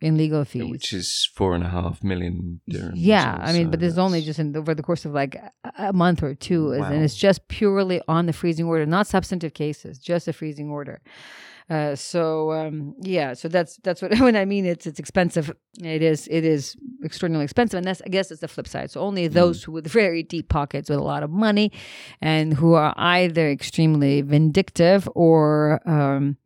in 0.00 0.16
legal 0.16 0.44
fees, 0.44 0.70
which 0.70 0.92
is 0.92 1.30
four 1.34 1.54
and 1.54 1.62
a 1.62 1.68
half 1.68 2.02
million 2.02 2.60
dirhams. 2.68 2.92
Yeah, 2.96 3.38
I 3.40 3.52
mean, 3.52 3.70
but 3.70 3.78
this 3.78 3.92
is 3.92 3.98
only 3.98 4.20
just 4.22 4.40
in, 4.40 4.56
over 4.56 4.74
the 4.74 4.82
course 4.82 5.04
of 5.04 5.12
like 5.12 5.40
a 5.78 5.92
month 5.92 6.22
or 6.22 6.34
two, 6.34 6.70
wow. 6.70 6.90
and 6.90 7.04
it's 7.04 7.14
just 7.14 7.46
purely 7.46 8.02
on 8.08 8.26
the 8.26 8.32
freezing 8.32 8.66
order, 8.66 8.84
not 8.84 9.06
substantive 9.06 9.54
cases, 9.54 9.98
just 9.98 10.26
a 10.26 10.32
freezing 10.32 10.68
order. 10.68 11.00
Uh, 11.70 11.96
so 11.96 12.52
um, 12.52 12.94
yeah, 13.00 13.32
so 13.32 13.48
that's 13.48 13.78
that's 13.82 14.02
what 14.02 14.18
when 14.20 14.36
I 14.36 14.44
mean 14.44 14.66
it's 14.66 14.86
it's 14.86 14.98
expensive. 14.98 15.50
It 15.82 16.02
is 16.02 16.28
it 16.30 16.44
is 16.44 16.76
extraordinarily 17.02 17.44
expensive, 17.44 17.78
and 17.78 17.86
that's 17.86 18.02
I 18.02 18.08
guess 18.08 18.30
it's 18.30 18.42
the 18.42 18.48
flip 18.48 18.68
side. 18.68 18.90
So 18.90 19.00
only 19.00 19.28
mm. 19.28 19.32
those 19.32 19.62
mm. 19.62 19.64
who 19.64 19.72
with 19.72 19.86
very 19.86 20.22
deep 20.22 20.50
pockets 20.50 20.90
with 20.90 20.98
a 20.98 21.02
lot 21.02 21.22
of 21.22 21.30
money, 21.30 21.72
and 22.20 22.52
who 22.52 22.74
are 22.74 22.92
either 22.96 23.50
extremely 23.50 24.20
vindictive 24.20 25.08
or 25.14 25.80
um, 25.88 26.36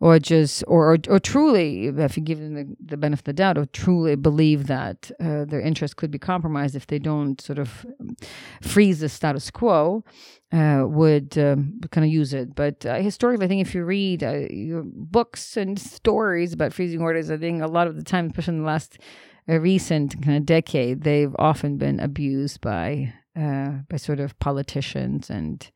or 0.00 0.18
just 0.18 0.64
or, 0.66 0.94
or, 0.94 0.98
or 1.08 1.18
truly, 1.18 1.86
if 1.86 2.16
you 2.16 2.22
give 2.22 2.40
them 2.40 2.54
the, 2.54 2.76
the, 2.84 2.96
benefit 2.96 3.20
of 3.20 3.24
the 3.24 3.32
doubt, 3.34 3.58
or 3.58 3.66
truly 3.66 4.16
believe 4.16 4.66
that 4.66 5.10
uh, 5.20 5.44
their 5.44 5.60
interests 5.60 5.94
could 5.94 6.10
be 6.10 6.18
compromised 6.18 6.74
if 6.74 6.86
they 6.86 6.98
don't 6.98 7.40
sort 7.40 7.58
of 7.58 7.84
freeze 8.62 9.00
the 9.00 9.10
status 9.10 9.50
quo, 9.50 10.02
uh, 10.52 10.84
would 10.86 11.36
um, 11.36 11.80
kind 11.90 12.06
of 12.06 12.10
use 12.10 12.32
it. 12.32 12.54
But 12.54 12.84
uh, 12.86 12.96
historically, 12.96 13.44
I 13.44 13.48
think 13.48 13.60
if 13.60 13.74
you 13.74 13.84
read 13.84 14.22
uh, 14.22 14.46
books 14.84 15.58
and 15.58 15.78
stories 15.78 16.54
about 16.54 16.72
freezing 16.72 17.02
orders, 17.02 17.30
I 17.30 17.36
think 17.36 17.62
a 17.62 17.66
lot 17.66 17.86
of 17.86 17.96
the 17.96 18.02
time, 18.02 18.26
especially 18.26 18.54
in 18.54 18.60
the 18.60 18.66
last 18.66 18.98
uh, 19.48 19.58
recent 19.58 20.22
kind 20.22 20.38
of 20.38 20.46
decade, 20.46 21.02
they've 21.02 21.34
often 21.38 21.76
been 21.76 22.00
abused 22.00 22.62
by 22.62 23.12
uh, 23.36 23.70
by 23.88 23.96
sort 23.96 24.18
of 24.18 24.38
politicians 24.38 25.30
and 25.30 25.70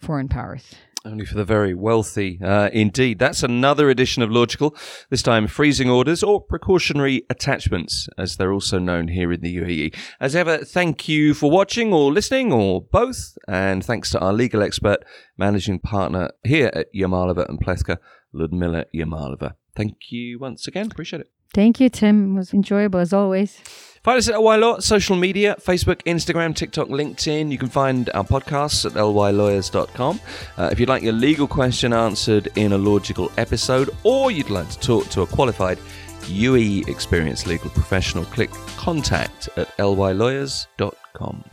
foreign 0.00 0.28
powers. 0.28 0.74
Only 1.06 1.24
for 1.24 1.36
the 1.36 1.44
very 1.44 1.72
wealthy, 1.72 2.40
uh, 2.42 2.68
indeed. 2.72 3.20
That's 3.20 3.44
another 3.44 3.88
edition 3.88 4.24
of 4.24 4.30
Lawgical, 4.32 4.74
this 5.08 5.22
time 5.22 5.46
freezing 5.46 5.88
orders 5.88 6.24
or 6.24 6.40
precautionary 6.40 7.22
attachments, 7.30 8.08
as 8.18 8.36
they're 8.36 8.52
also 8.52 8.80
known 8.80 9.06
here 9.06 9.32
in 9.32 9.40
the 9.40 9.56
UAE. 9.56 9.94
As 10.18 10.34
ever, 10.34 10.58
thank 10.58 11.08
you 11.08 11.32
for 11.32 11.48
watching 11.48 11.92
or 11.92 12.12
listening 12.12 12.52
or 12.52 12.82
both, 12.82 13.38
and 13.46 13.84
thanks 13.84 14.10
to 14.10 14.18
our 14.18 14.32
legal 14.32 14.64
expert, 14.64 15.04
managing 15.38 15.78
partner 15.78 16.30
here 16.42 16.72
at 16.74 16.92
Yamalova 16.92 17.48
and 17.48 17.60
Plewka, 17.60 17.98
Ludmila 18.34 18.86
Yamalova. 18.92 19.52
Thank 19.76 20.10
you 20.10 20.40
once 20.40 20.66
again. 20.66 20.88
Appreciate 20.90 21.20
it. 21.20 21.30
Thank 21.54 21.80
you, 21.80 21.88
Tim. 21.88 22.34
It 22.34 22.38
was 22.38 22.52
enjoyable 22.52 23.00
as 23.00 23.12
always. 23.12 23.60
Find 24.06 24.18
us 24.18 24.28
at 24.28 24.40
LY 24.40 24.56
Law, 24.56 24.78
social 24.78 25.16
media 25.16 25.56
Facebook, 25.58 26.00
Instagram, 26.04 26.54
TikTok, 26.54 26.86
LinkedIn. 26.86 27.50
You 27.50 27.58
can 27.58 27.68
find 27.68 28.08
our 28.14 28.22
podcasts 28.22 28.86
at 28.86 28.92
lylawyers.com. 28.92 30.20
Uh, 30.56 30.68
if 30.70 30.78
you'd 30.78 30.88
like 30.88 31.02
your 31.02 31.12
legal 31.12 31.48
question 31.48 31.92
answered 31.92 32.48
in 32.54 32.72
a 32.72 32.78
Lawgical 32.78 33.32
episode, 33.36 33.90
or 34.04 34.30
you'd 34.30 34.48
like 34.48 34.68
to 34.68 34.78
talk 34.78 35.08
to 35.08 35.22
a 35.22 35.26
qualified 35.26 35.78
UAE 36.20 36.86
experienced 36.86 37.48
legal 37.48 37.70
professional, 37.70 38.24
click 38.26 38.52
contact 38.76 39.48
at 39.56 39.76
lylawyers.com. 39.76 41.44